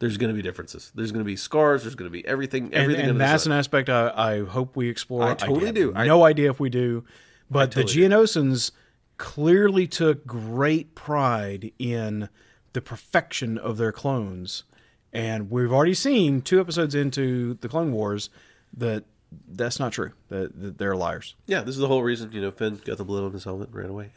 [0.00, 0.90] There's going to be differences.
[0.94, 1.82] There's going to be scars.
[1.82, 2.74] There's going to be everything.
[2.74, 3.04] Everything.
[3.04, 5.22] and the that's an aspect I, I hope we explore.
[5.22, 5.92] I totally have do.
[5.94, 7.04] I- no idea if we do,
[7.50, 8.72] but totally the do.
[9.18, 12.30] Clearly took great pride in
[12.72, 14.64] the perfection of their clones.
[15.12, 18.30] And we've already seen two episodes into the Clone Wars
[18.74, 19.04] that
[19.46, 20.12] that's not true.
[20.28, 21.34] That, that they're liars.
[21.46, 23.68] Yeah, this is the whole reason, you know, Finn got the blood on his helmet
[23.68, 24.12] and ran away.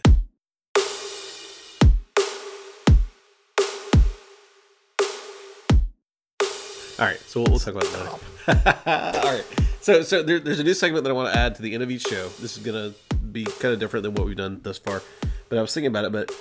[7.03, 9.17] All right, so we'll, we'll talk about that.
[9.25, 9.43] All right,
[9.81, 11.83] so so there, there's a new segment that I want to add to the end
[11.83, 12.29] of each show.
[12.39, 12.93] This is gonna
[13.29, 15.01] be kind of different than what we've done thus far,
[15.49, 16.13] but I was thinking about it.
[16.13, 16.31] But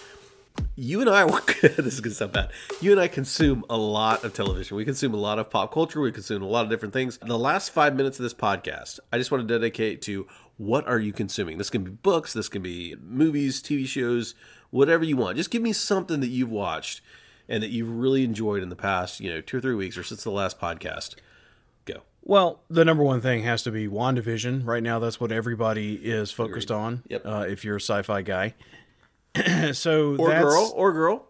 [0.76, 1.24] you and I,
[1.62, 2.52] this is gonna sound bad.
[2.80, 4.76] You and I consume a lot of television.
[4.76, 6.00] We consume a lot of pop culture.
[6.00, 7.18] We consume a lot of different things.
[7.18, 11.00] The last five minutes of this podcast, I just want to dedicate to what are
[11.00, 11.58] you consuming.
[11.58, 12.34] This can be books.
[12.34, 14.36] This can be movies, TV shows,
[14.70, 15.38] whatever you want.
[15.38, 17.00] Just give me something that you've watched
[17.52, 20.02] and that you've really enjoyed in the past, you know, two or three weeks or
[20.02, 21.16] since the last podcast.
[21.84, 22.00] Go.
[22.22, 24.66] Well, the number one thing has to be WandaVision.
[24.66, 27.02] Right now, that's what everybody is focused on.
[27.08, 27.26] Yep.
[27.26, 28.54] Uh, if you're a sci-fi guy,
[29.72, 31.26] so Or that's, girl, or girl.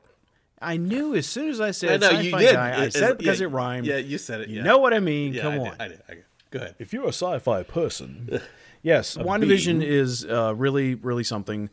[0.60, 2.52] I knew as soon as I I said know sci-fi you did.
[2.54, 3.86] guy, I said it because yeah, it rhymed.
[3.88, 4.48] Yeah, you said it.
[4.48, 4.62] You yeah.
[4.62, 5.32] know what I mean?
[5.34, 5.64] Yeah, Come I on.
[5.64, 6.02] Did, I did.
[6.08, 6.24] I did.
[6.52, 6.74] Go ahead.
[6.78, 8.40] If you're a sci-fi person,
[8.82, 11.68] yes, WandaVision is uh, really, really something.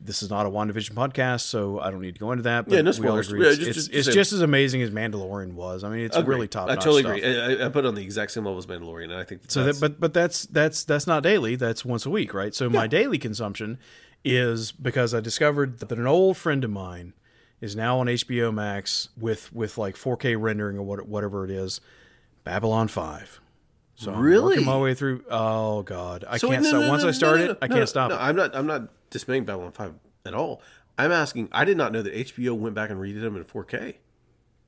[0.00, 2.66] This is not a WandaVision podcast, so I don't need to go into that.
[2.66, 3.30] But Yeah, no spoilers.
[3.30, 5.82] Yeah, it's, just- it's, just- it's just- as amazing as Mandalorian was.
[5.82, 6.34] I mean, it's Agree.
[6.34, 6.68] really top.
[6.68, 7.24] I totally agree.
[7.24, 9.64] I, I put it on the exact same level as Mandalorian, and I think So,
[9.64, 11.56] that's, that, but but that's that's that's not daily.
[11.56, 12.54] That's once a week, right?
[12.54, 13.78] So my daily consumption
[14.24, 17.14] is because I discovered that an old friend of mine
[17.60, 21.80] is now on HBO Max with with like 4K rendering or what, whatever it is,
[22.42, 23.40] Babylon Five.
[23.96, 24.56] So I'm Really?
[24.56, 25.24] working my way through.
[25.30, 26.80] Oh God, I So can't no, stop.
[26.82, 28.18] no, Once no, I start it, I can't stop no, it.
[28.18, 28.54] I'm not.
[28.56, 29.94] I'm not dismaying Babylon Five
[30.26, 30.60] at all.
[30.98, 31.48] I'm asking.
[31.52, 33.94] I did not know that HBO went back and redid them in 4K.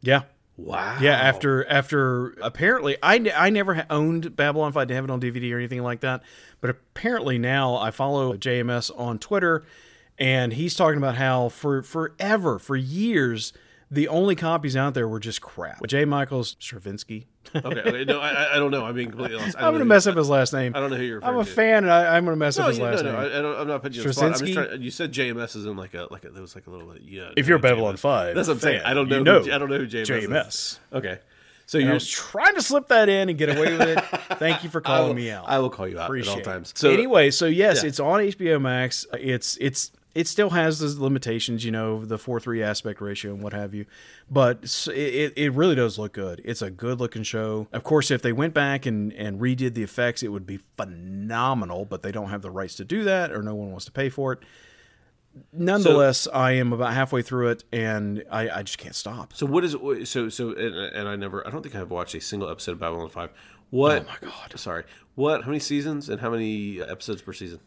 [0.00, 0.22] Yeah.
[0.56, 0.98] Wow.
[1.02, 5.20] Yeah, after after apparently I, I never owned Babylon 5 I didn't have it on
[5.20, 6.22] DVD or anything like that,
[6.62, 9.64] but apparently now I follow JMS on Twitter
[10.18, 13.52] and he's talking about how for forever, for years,
[13.90, 15.84] the only copies out there were just crap.
[15.86, 16.04] J.
[16.04, 17.26] Michaels Stravinsky.
[17.54, 17.80] Okay.
[17.80, 18.04] okay.
[18.04, 18.84] No, I, I- I don't know.
[18.84, 19.56] I'm being completely honest.
[19.56, 20.72] I I'm going to mess up his last name.
[20.74, 21.50] I don't know who you're referring I'm a to.
[21.50, 23.20] fan and I, I'm going to mess No, up his you, no, last no, name.
[23.20, 24.24] I, I don't, I'm not putting you on the spot.
[24.24, 24.82] I'm just trying.
[24.82, 26.30] You said JMS is in like a like a.
[26.30, 26.92] There was like a little.
[27.00, 27.30] Yeah.
[27.36, 27.98] if you're a no, Babylon JMS.
[28.00, 28.82] 5 That's what I'm saying.
[28.84, 29.18] I don't know.
[29.38, 30.80] you who, I don't know who JMS, is.
[30.92, 31.20] Okay.
[31.66, 31.94] So And you're.
[31.94, 34.04] was trying to slip that in and get away with it.
[34.38, 35.48] Thank you for calling will, me out.
[35.48, 36.72] I will call you out Appreciate at all times.
[36.76, 37.88] So anyway, so yes, Yeah.
[37.88, 39.06] it's on HBO Max.
[39.14, 43.42] It's it's it still has the limitations, you know, the four three aspect ratio and
[43.42, 43.84] what have you,
[44.30, 46.40] but it it really does look good.
[46.42, 47.68] It's a good looking show.
[47.70, 51.84] Of course, if they went back and and redid the effects, it would be phenomenal.
[51.84, 54.08] But they don't have the rights to do that, or no one wants to pay
[54.08, 54.38] for it.
[55.52, 59.34] Nonetheless, I am about halfway through it, and I, I just can't stop.
[59.34, 59.76] So what is?
[60.08, 61.46] So so and, and I never.
[61.46, 63.32] I don't think I've watched a single episode of Babylon Five.
[63.68, 64.00] What?
[64.00, 64.58] Oh my god!
[64.58, 64.84] Sorry.
[65.14, 65.42] What?
[65.42, 67.60] How many seasons and how many episodes per season?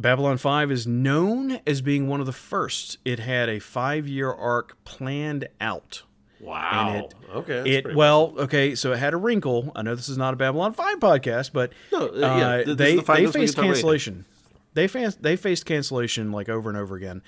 [0.00, 2.98] Babylon 5 is known as being one of the first.
[3.04, 6.02] It had a five year arc planned out.
[6.40, 6.94] Wow.
[7.04, 7.70] it- okay.
[7.76, 9.72] It well, okay, so it had a wrinkle.
[9.76, 12.76] I know this is not a Babylon Five podcast, but No, uh, uh, yeah, th-
[12.78, 14.24] they the they faced can talk about cancellation.
[14.72, 17.22] They fan, they faced cancellation like over and over again.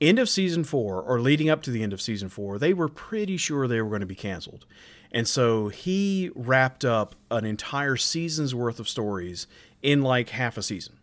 [0.00, 2.88] End of season four, or leading up to the end of season four, they were
[2.88, 4.66] pretty sure they were going to be canceled,
[5.12, 9.46] and so he wrapped up an entire season's worth of stories
[9.82, 10.96] in like half a season,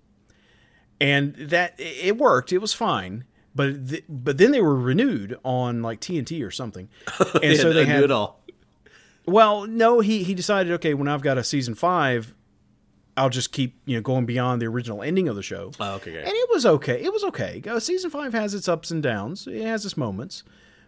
[1.03, 2.53] and that it worked.
[2.53, 3.25] It was fine.
[3.53, 6.89] But th- but then they were renewed on like TNT or something,
[7.19, 8.41] oh, and so they knew had it all.
[9.27, 12.33] well, no, he he decided, okay, when I've got a season five,
[13.15, 15.71] I'll just keep you know going beyond the original ending of the show.
[15.79, 16.21] Oh, okay, okay.
[16.21, 17.03] And it was okay.
[17.03, 17.61] It was okay.
[17.79, 19.45] Season five has its ups and downs.
[19.45, 20.43] It has its moments,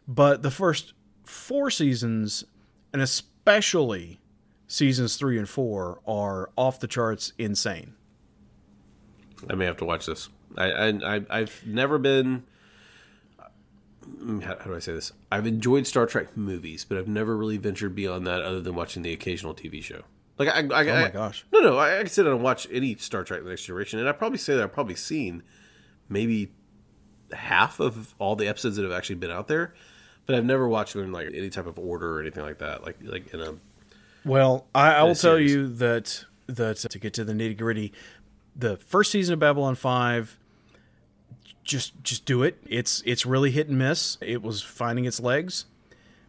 [0.07, 0.93] but the first
[1.23, 2.45] four seasons,
[2.93, 4.19] and especially
[4.67, 7.94] seasons three and four, are off the charts insane.
[9.49, 10.29] I may have to watch this.
[10.57, 12.43] I, I, I I've never been.
[14.07, 15.11] mm, How, how do I say this?
[15.31, 19.01] I've enjoyed Star Trek movies, but I've never really ventured beyond that, other than watching
[19.03, 20.01] the occasional TV show.
[20.37, 21.45] Like I, I, Oh I my gosh.
[21.53, 23.99] no, no, I, I can sit down and watch any Star Trek: The Next Generation,
[23.99, 25.43] and I probably say that I've probably seen
[26.09, 26.51] maybe
[27.33, 29.73] half of all the episodes that have actually been out there,
[30.25, 32.83] but I've never watched them in like any type of order or anything like that.
[32.83, 33.53] Like like in a
[34.25, 37.93] Well, I, I will tell you that that to get to the nitty gritty,
[38.55, 40.37] the first season of Babylon Five,
[41.63, 42.57] just just do it.
[42.67, 44.17] It's it's really hit and miss.
[44.21, 45.65] It was finding its legs,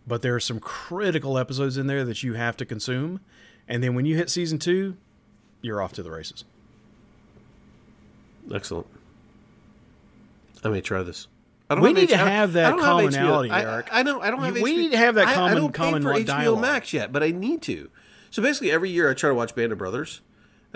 [0.07, 3.21] but there are some critical episodes in there that you have to consume,
[3.69, 4.97] and then when you hit season two,
[5.63, 6.45] you're off to the races.
[8.53, 8.87] excellent.
[10.65, 11.29] I may try this.
[11.69, 13.89] I don't We need to H- I don't- have that I have commonality, I- Eric.
[13.93, 14.21] I, know.
[14.21, 14.55] I don't have.
[14.55, 16.61] We HBO need to have that I- I common- don't pay common for HBO dialogue.
[16.61, 17.91] Max yet, but I need to.
[18.31, 20.21] So basically, every year I try to watch Band of Brothers,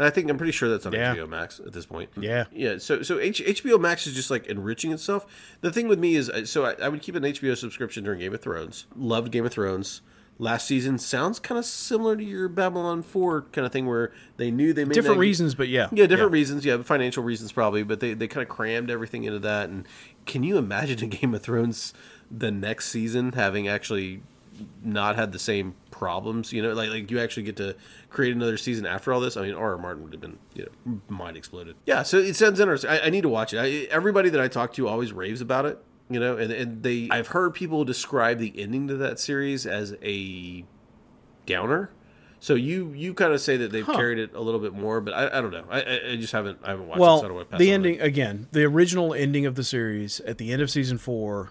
[0.00, 1.14] and I think I'm pretty sure that's on Yeah.
[1.14, 2.08] HBO Max at this point.
[2.18, 2.44] Yeah.
[2.50, 2.78] yeah.
[2.78, 5.26] So so H- HBO Max is just like enriching itself.
[5.60, 8.32] The thing with me is, so I, I would keep an HBO subscription during Game
[8.32, 8.86] of Thrones.
[8.96, 10.00] Loved Game of Thrones.
[10.38, 14.50] Last season sounds kind of similar to your Babylon Four kind of thing, where they
[14.50, 15.88] knew they made Different that- reasons, but yeah.
[15.92, 16.64] Yeah, different reasons.
[16.64, 19.68] Yeah, financial reasons probably, but they, they kind of crammed everything into that.
[19.68, 19.86] And
[20.24, 21.92] can you imagine a Game of Thrones
[22.30, 24.22] the next season having actually
[24.82, 26.52] not had the same problems?
[26.52, 27.76] You know, like like you actually get to
[28.08, 29.36] create another season after all this.
[29.36, 29.72] I mean, R.
[29.72, 29.78] R.
[29.78, 31.76] Martin would have been you know mind exploded.
[31.86, 32.90] Yeah, so it sounds interesting.
[32.90, 33.58] I, I need to watch it.
[33.58, 35.78] I, everybody that I talk to always raves about it.
[36.08, 39.94] You know, and, and they I've heard people describe the ending to that series as
[40.02, 40.64] a
[41.46, 41.90] downer.
[42.42, 43.94] So you you kind of say that they've Huh.
[43.96, 45.64] carried it a little bit more, but I, I don't know.
[45.70, 47.00] I, I- just haven't I haven't watched it.
[47.02, 48.02] Well, So I don't wanna pass the ending it.
[48.02, 51.50] again, the original ending of the series at the end of season four,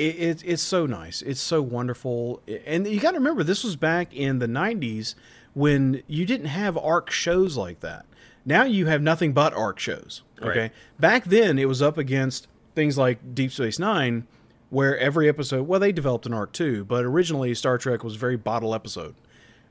[0.00, 1.22] it, it it's so nice.
[1.22, 5.14] It's so wonderful, and you got to remember this was back in the '90s
[5.54, 8.06] when you didn't have arc shows like that.
[8.44, 10.22] Now you have nothing but arc shows.
[10.42, 10.72] Okay, Right.
[10.98, 14.26] back then it was up against things like Deep Space Nine,
[14.70, 18.36] where every episode, well, they developed an arc too, but originally Star Trek was very
[18.36, 19.14] bottle episode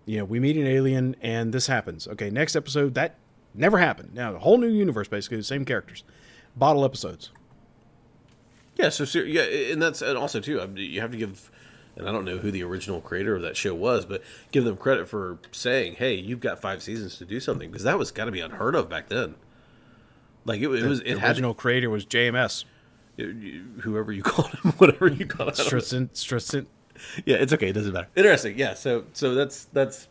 [0.06, 2.08] you know, we meet an alien and this happens.
[2.08, 3.14] Okay, next episode that
[3.54, 4.12] never happened.
[4.16, 6.04] Now a whole new universe, basically the same characters,
[6.56, 7.30] bottle episodes.
[8.80, 10.62] Yeah, so yeah, and that's and also too.
[10.62, 11.52] Um, you have to give,
[11.98, 14.78] and I don't know who the original creator of that show was, but give them
[14.78, 18.26] credit for saying, "Hey, you've got five seasons to do something," because that was got
[18.26, 19.36] to be unheard of back then.
[20.46, 22.64] Like it, it was, it the had original creator was JMS.
[23.18, 25.80] to, whoever you called him, whatever you call him, I don't know.
[25.80, 26.68] Stratton, Stratton,
[27.26, 27.68] yeah, it's okay.
[27.68, 28.08] It doesn't matter.
[28.16, 28.58] Interesting.
[28.58, 28.76] Yeah.
[28.76, 30.08] So so that's that's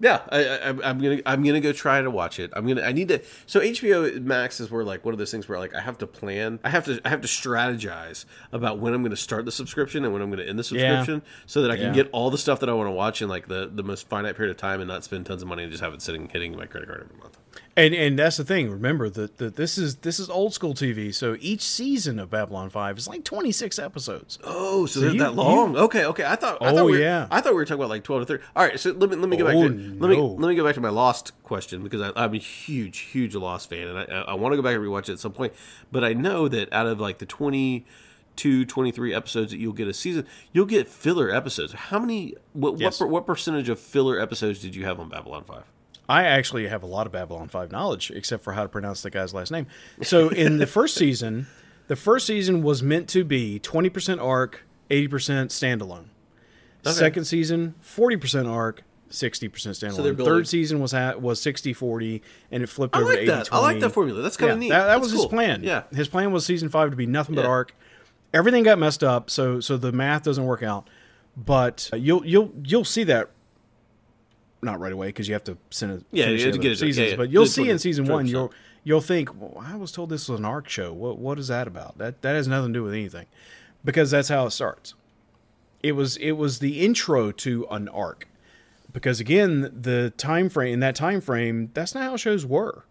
[0.00, 0.20] yeah.
[0.30, 2.50] I, I I'm- I'm gonna I'm gonna go try to watch it.
[2.54, 3.20] I'm gonna I need to.
[3.46, 6.06] So HBO Max is where like one of those things where like I have to
[6.06, 6.58] plan.
[6.64, 10.12] I have to I have to strategize about when I'm gonna start the subscription and
[10.12, 11.92] when I'm gonna end the subscription so that I can Yeah.
[12.02, 14.36] get all the stuff that I want to watch in like the the most finite
[14.36, 16.56] period of time and not spend tons of money and just have it sitting hitting
[16.56, 17.38] my credit card every month.
[17.78, 18.70] And and that's the thing.
[18.70, 21.14] Remember that that this is this is old school TV.
[21.14, 24.38] So each season of Babylon Five is like twenty six episodes.
[24.44, 25.76] Oh, so, they're you- that long?
[25.76, 26.24] okay, okay.
[26.24, 26.60] I thought.
[26.60, 27.26] I Oh, thought we were, yeah.
[27.30, 28.42] I thought we were talking about like twelve to thirty.
[28.56, 30.54] All right, so let me let me go back Oh, to let me let me
[30.54, 33.98] go back to my Lost question because I, I'm a huge huge Lost fan and
[33.98, 35.52] I, I want to go back and rewatch it at some point.
[35.92, 39.92] But I know that out of like the 22, 23 episodes that you'll get a
[39.94, 41.72] season, you'll get filler episodes.
[41.72, 42.34] How many?
[42.52, 42.98] What Yes.
[43.00, 45.64] what, per, what percentage of filler episodes did you have on Babylon Five?
[46.08, 49.10] I actually have a lot of Babylon 5 knowledge, except for how to pronounce the
[49.10, 49.66] guy's last name.
[50.02, 51.46] So, in the first season,
[51.88, 55.08] the first season was meant to be 20% arc, 80%
[55.48, 56.06] standalone.
[56.84, 60.02] Second season, 40% arc, 60% standalone.
[60.16, 63.22] they're Third season was ha- was 60 40, and it flipped I over like to
[63.22, 63.48] 80 that.
[63.52, 64.22] I like that formula.
[64.22, 64.68] That's kind Yeah, of neat.
[64.70, 65.22] That, that was cool.
[65.24, 65.62] his plan.
[65.62, 65.82] Yeah.
[65.92, 67.48] His plan was season five to be nothing but Yeah.
[67.50, 67.74] arc.
[68.32, 70.88] Everything got messed up, so so the math doesn't work out.
[71.36, 73.30] But uh, you'll you'll you'll see that
[74.62, 76.04] not right away because you have to send it.
[76.10, 77.10] Yeah, you have to get it- seasons.
[77.10, 77.16] yeah.
[77.16, 78.52] But you'll It's see in season one, you'll
[78.84, 80.92] you'll think, well, I was told this was an arc show.
[80.92, 81.98] What what is that about?
[81.98, 83.26] That that has nothing to do with anything,
[83.84, 84.94] because that's how it starts.
[85.82, 88.26] It was it was the intro to an arc,
[88.92, 92.84] because again, the time frame in that time frame, that's not how shows were.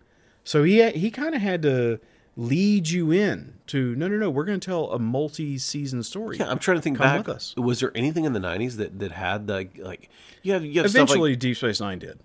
[0.45, 1.99] So he had, he kind of had to
[2.39, 6.37] lead you in to no no no we're going to tell a multi-season story.
[6.37, 7.27] Yeah, I'm trying to think Come back.
[7.27, 7.55] us.
[7.57, 10.09] Was there anything in the '90s that that had the like?
[10.43, 12.19] You have you have stuff like Eventually, Deep Space Nine did.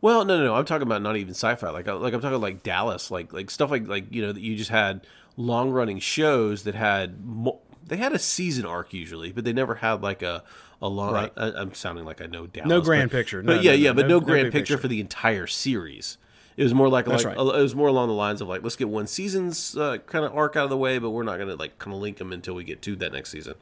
[0.00, 0.54] Well, no, no, no.
[0.54, 1.70] I'm talking about not even sci-fi.
[1.70, 4.54] Like, like I'm talking like Dallas, like like stuff like like you know that you
[4.56, 9.44] just had long running shows that had mo- they had a season arc usually, but
[9.44, 10.42] they never had like a
[10.82, 11.14] a long.
[11.14, 11.32] Right.
[11.36, 12.68] I, I'm sounding like I know Dallas.
[12.68, 13.42] No grand but- picture.
[13.42, 14.78] But No, yeah, no, yeah, no, but no- grand picture, picture.
[14.78, 16.18] for the entire series.
[16.56, 17.36] It was more like, like right.
[17.36, 20.34] it was more along the lines of like let's get one season's uh, kind of
[20.36, 22.32] arc out of the way, but we're not going to like kind of link them
[22.32, 23.54] until we get to that next season.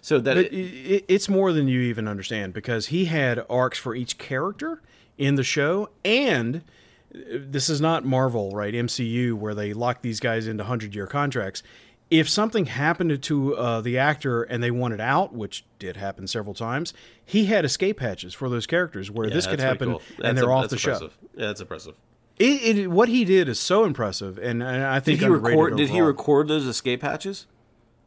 [0.00, 3.94] So that But it, it's more than you even understand because he had arcs for
[3.96, 4.80] each character
[5.18, 6.62] in the show, and
[7.12, 8.72] uh, this is not Marvel, right?
[8.72, 11.64] MCU, where they lock these guys into hundred-year contracts.
[12.08, 16.54] If something happened to uh, the actor and they wanted out, which did happen several
[16.54, 16.94] times,
[17.24, 20.02] he had escape hatches for those characters where yeah, this could happen cool.
[20.22, 21.10] And they're a- off the show.
[21.34, 21.96] Yeah, that's impressive.
[22.38, 25.76] It, it, what he did is so impressive, and, and I think Did he record?
[25.76, 27.46] Did he record those escape hatches?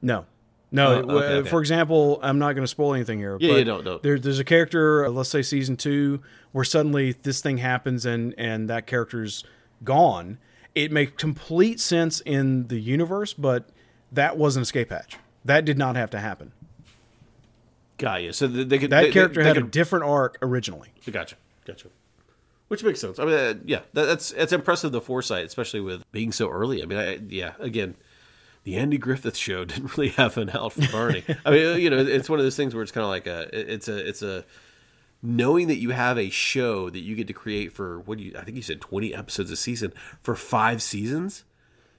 [0.02, 0.26] No.
[0.72, 1.04] No.
[1.08, 1.50] Oh, okay, okay.
[1.50, 3.38] For example, I'm not going to spoil anything here.
[3.40, 4.04] Yeah, but yeah, don't- don't.
[4.04, 6.22] There, there's a character, uh, let's say season two,
[6.52, 9.44] where suddenly this thing happens and and that character's
[9.84, 10.38] gone.
[10.76, 13.70] It makes complete sense in the universe, but
[14.12, 15.18] that was an escape hatch.
[15.44, 16.52] That did not have to happen.
[17.98, 18.32] Got you.
[18.32, 20.90] So they, they could That they, character they, had they a different arc originally.
[21.12, 21.88] Gotcha, gotcha.
[22.70, 23.20] Which makes sense.
[23.20, 26.82] I mean, uh, yeah, that, that's it's impressive the foresight, especially with being so early.
[26.82, 27.96] I mean, I, yeah, again,
[28.64, 31.24] the Andy Griffith Show didn't really have an out for Barney.
[31.46, 33.26] I mean, uh, you know, it's one of those things where it's kind of like
[33.28, 34.46] a, it's a, it's a,
[35.22, 38.34] knowing that you have a show that you get to create for what do you
[38.38, 39.92] I think you said 20 episodes a season
[40.22, 41.44] for 5 seasons,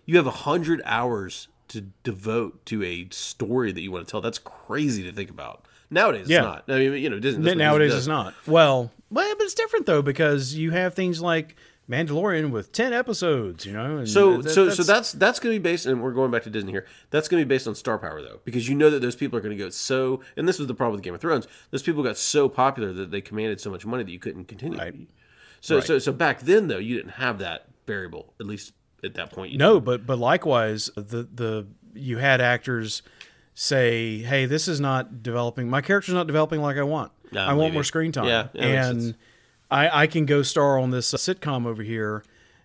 [0.07, 4.21] you have 100 hours to devote to a story that you want to tell.
[4.21, 5.67] That's crazy to think about.
[5.91, 6.39] Nowadays Yeah.
[6.39, 6.77] it's not.
[6.77, 8.35] I mean, you know, Disney that's Nowadays it's not.
[8.47, 11.57] Well, well, but it's different though because you have things like
[11.91, 13.67] Mandalorian with ten episodes.
[13.67, 16.13] You know, and So, that- so, so that's that's going to be based, and we're
[16.13, 16.87] going back to Disney here.
[17.11, 19.37] That's going to be based on star power, though, because you know that those people
[19.39, 20.21] are going to go so.
[20.37, 21.49] And this was the problem with Game of Thrones.
[21.73, 24.79] Those people got so popular that they commanded so much money that you couldn't continue.
[24.79, 24.95] Right.
[25.61, 28.33] So, so, so back then, though, you didn't have that variable.
[28.41, 28.73] At least
[29.05, 33.03] at that point, you No, but but likewise, the the you had actors
[33.55, 35.69] say, "Hey, this is not developing.
[35.69, 37.13] My character's not developing like I want.
[37.33, 37.75] Yeah, I want maybe.
[37.75, 39.15] more screen time, Yeah, yeah, and
[39.71, 42.25] I I can go star on this sitcom over here.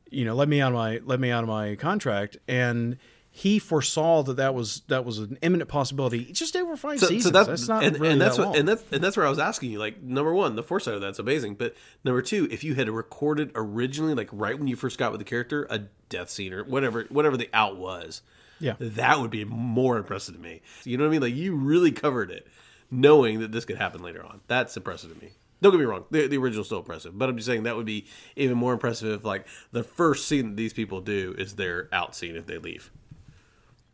[0.09, 2.97] You know, let me out of my let me out of my contract." And
[3.37, 6.31] he foresaw that that was that was an imminent possibility.
[6.31, 7.23] Just over five So, seasons.
[7.25, 8.57] so that's, that's not and, really and that's that what long.
[8.59, 9.79] and that's and that's where I was asking you.
[9.79, 11.55] Like number one, the foresight of that's amazing.
[11.55, 11.75] But
[12.05, 15.25] number two, if you had recorded originally, like right when you first got with the
[15.25, 18.21] character, a death scene or whatever, whatever the out was,
[18.61, 18.75] Yeah.
[18.79, 20.61] that would be more impressive to me.
[20.85, 21.21] You know what I mean?
[21.23, 22.47] Like you really covered it,
[22.89, 24.39] knowing that this could happen later on.
[24.47, 25.31] That's impressive to me.
[25.61, 27.85] Don't get me wrong, the, the original's still impressive, but I'm just saying that would
[27.85, 28.05] be
[28.37, 32.15] even more impressive if like the first scene that these people do is their out
[32.15, 32.91] scene if they leave.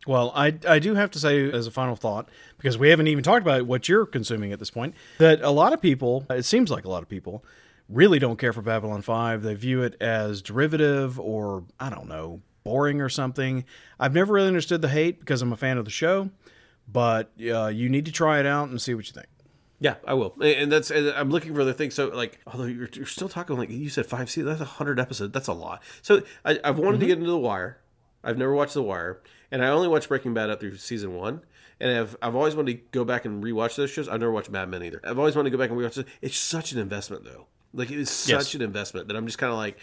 [0.06, 2.28] Well, I, I do have to say, as a final thought,
[2.58, 5.72] because we haven't even talked about what you're consuming at this point, that a lot
[5.72, 7.44] of people, it seems like a lot of people,
[7.88, 9.42] really don't care for Babylon 5.
[9.42, 13.64] They view it as derivative or, I don't know, boring or something.
[14.00, 16.30] I've never really understood the hate because I'm a fan of the show,
[16.88, 19.26] but uh, you need to try it out and see what you think.
[19.78, 21.94] Yeah, I will, and that's and I'm looking for other things.
[21.94, 24.56] So, like, although you're, you're still talking like you said, five seasons.
[24.56, 25.32] That's a hundred episodes.
[25.32, 25.82] That's a lot.
[26.02, 27.78] So, I, I've wanted to get into The Wire.
[28.22, 29.20] I've never watched The Wire,
[29.52, 31.42] and I only watched Breaking Bad up through season one.
[31.80, 34.08] And I've, I've always wanted to go back and rewatch those shows.
[34.08, 35.00] I've never watched Mad Men either.
[35.02, 36.06] I've always wanted to go back and rewatch it.
[36.20, 37.46] It's such an investment, though.
[37.74, 38.54] Like, it is such Yes.
[38.54, 39.78] an investment that I'm just kind of like,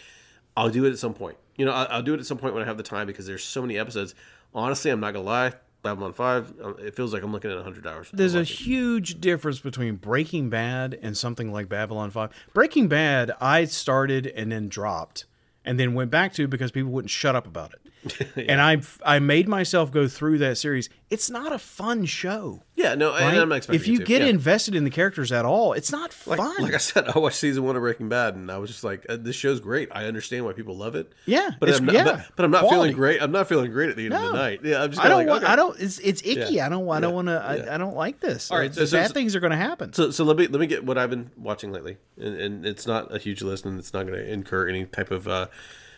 [0.56, 1.36] I'll do it at some point.
[1.56, 3.26] You know, I'll, I'll do it at some point when I have the time because
[3.26, 4.14] there's so many episodes.
[4.54, 5.52] Honestly, I'm not gonna lie.
[5.82, 8.10] Babylon Five, uh, it feels like I'm looking at 100 hours.
[8.14, 12.30] There's a huge difference between Breaking Bad and something like Babylon 5.
[12.54, 15.24] Breaking Bad, I started and then dropped
[15.64, 17.80] and then went back to because people wouldn't shut up about it.
[18.36, 20.88] And I I made myself go through that series.
[21.10, 22.62] It's not a fun show.
[22.76, 23.36] Yeah, no, and Right?
[23.38, 24.28] I'm not expecting if you get Yeah.
[24.28, 26.54] invested in the characters at all, it's not like, fun.
[26.62, 29.04] like I said, I watched season one of Breaking Bad, and I was just like,
[29.08, 29.88] uh, "This show's great.
[29.92, 32.60] I understand why people love it." Yeah, but I'm not, yeah, but, but I'm not
[32.60, 32.76] quality.
[32.78, 33.22] feeling great.
[33.22, 34.60] I'm not feeling great at the end of the night.
[34.62, 35.02] Yeah, I'm just.
[35.04, 35.44] I don't kinda want.
[35.44, 35.52] okay.
[35.52, 35.78] I don't.
[35.80, 36.54] It's it's icky.
[36.54, 36.66] Yeah.
[36.66, 36.88] I don't.
[36.88, 37.32] I don't want to.
[37.32, 37.70] Yeah.
[37.72, 38.50] I, I don't like this.
[38.50, 39.92] All right, so- so- bad so- things are going to happen.
[39.92, 42.86] So, so let me let me get what I've been watching lately, and, and it's
[42.86, 45.48] not a huge list, and it's not going to incur any type of uh,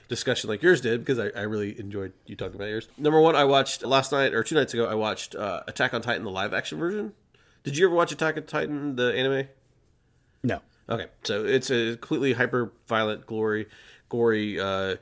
[0.08, 2.88] discussion like yours did because I, I really enjoyed you talking about yours.
[2.98, 4.86] Number one, I watched last night or two nights ago.
[4.86, 7.12] I watched uh, Attack on Titan, the live action version.
[7.64, 9.48] Did you ever watch Attack on Titan, the anime?
[10.42, 10.60] no.
[10.88, 13.68] Okay, so it's a completely hyper violent, glory,
[14.08, 14.96] gory, uh,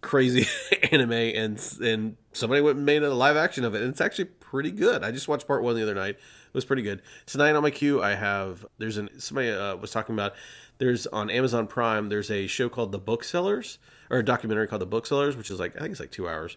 [0.00, 0.46] crazy
[0.92, 4.26] anime, and and somebody went and made a live action of it, and it's actually
[4.26, 5.02] pretty good.
[5.02, 7.02] I just watched part one the other night; it was pretty good.
[7.26, 10.34] Tonight on my queue, I have there's an somebody uh, was talking about
[10.78, 13.78] there's on Amazon Prime there's a show called The Booksellers
[14.10, 16.56] or a documentary called The Booksellers, which is like I think it's like two hours,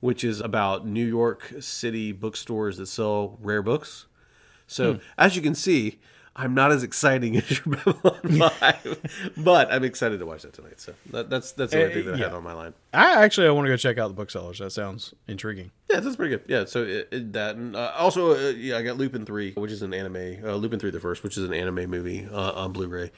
[0.00, 4.06] which is about New York City bookstores that sell rare books.
[4.66, 5.98] So as you can see,
[6.36, 10.78] I'm not as exciting as your Babylon Five, but I'm excited to watch that tonight.
[10.78, 12.24] So that, that's that's the only Uh, thing that I yeah.
[12.26, 12.74] had on my line.
[12.92, 14.58] I actually I want to go check out the booksellers.
[14.58, 15.70] That sounds intriguing.
[15.90, 16.44] Yeah, that's pretty good.
[16.46, 19.72] Yeah, so it, it, that and uh, also uh, yeah, I got Lupin Three, which
[19.72, 20.44] is an anime.
[20.44, 23.10] Uh, Lupin Three, the first, which is an anime movie uh, on Blu-ray.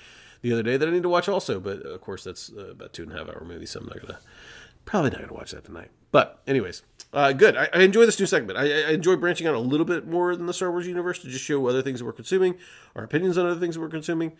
[0.43, 2.93] The other day that I need to watch also, but of course that's uh, about
[2.93, 4.18] two and a half hour movie, so I'm not gonna
[4.84, 5.91] probably not gonna watch that tonight.
[6.12, 6.82] But anyways,
[7.12, 7.57] uh, good.
[7.57, 8.59] I, I enjoy this new segment.
[8.59, 11.28] I, I enjoy branching out a little bit more than the Star Wars universe to
[11.28, 12.57] just show other things that we're consuming,
[12.97, 14.32] our opinions on other things that we're consuming.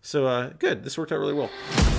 [0.00, 0.84] So uh, good.
[0.84, 1.50] This worked out really well.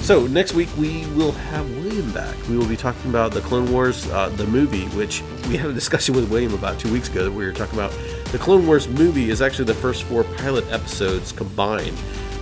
[0.01, 2.36] So next week we will have William back.
[2.47, 5.74] We will be talking about the Clone Wars, uh, the movie, which we had a
[5.74, 7.26] discussion with William about two weeks ago.
[7.26, 7.91] That we were talking about
[8.32, 11.97] the Clone Wars movie is actually the first four pilot episodes combined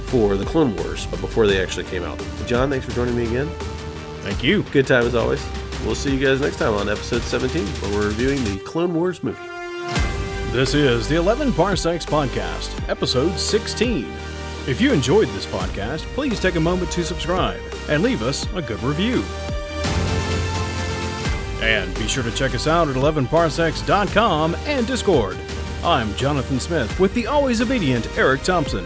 [0.07, 2.21] for the Clone Wars, but before they actually came out.
[2.45, 3.47] Jon, thanks for joining me again.
[4.21, 4.63] Thank you.
[4.63, 5.45] Good time as always.
[5.85, 9.23] We'll see you guys next time on episode 17, where we're reviewing the Clone Wars
[9.23, 9.39] movie.
[10.51, 14.05] This is the 11 Parsecs Podcast, episode 16.
[14.67, 18.61] If you enjoyed this podcast, please take a moment to subscribe and leave us a
[18.61, 19.23] good review.
[21.61, 25.37] And be sure to check us out at 11parsecs.com and Discord.
[25.83, 28.85] I'm Jonathan Smith with the always obedient Eric Thompson.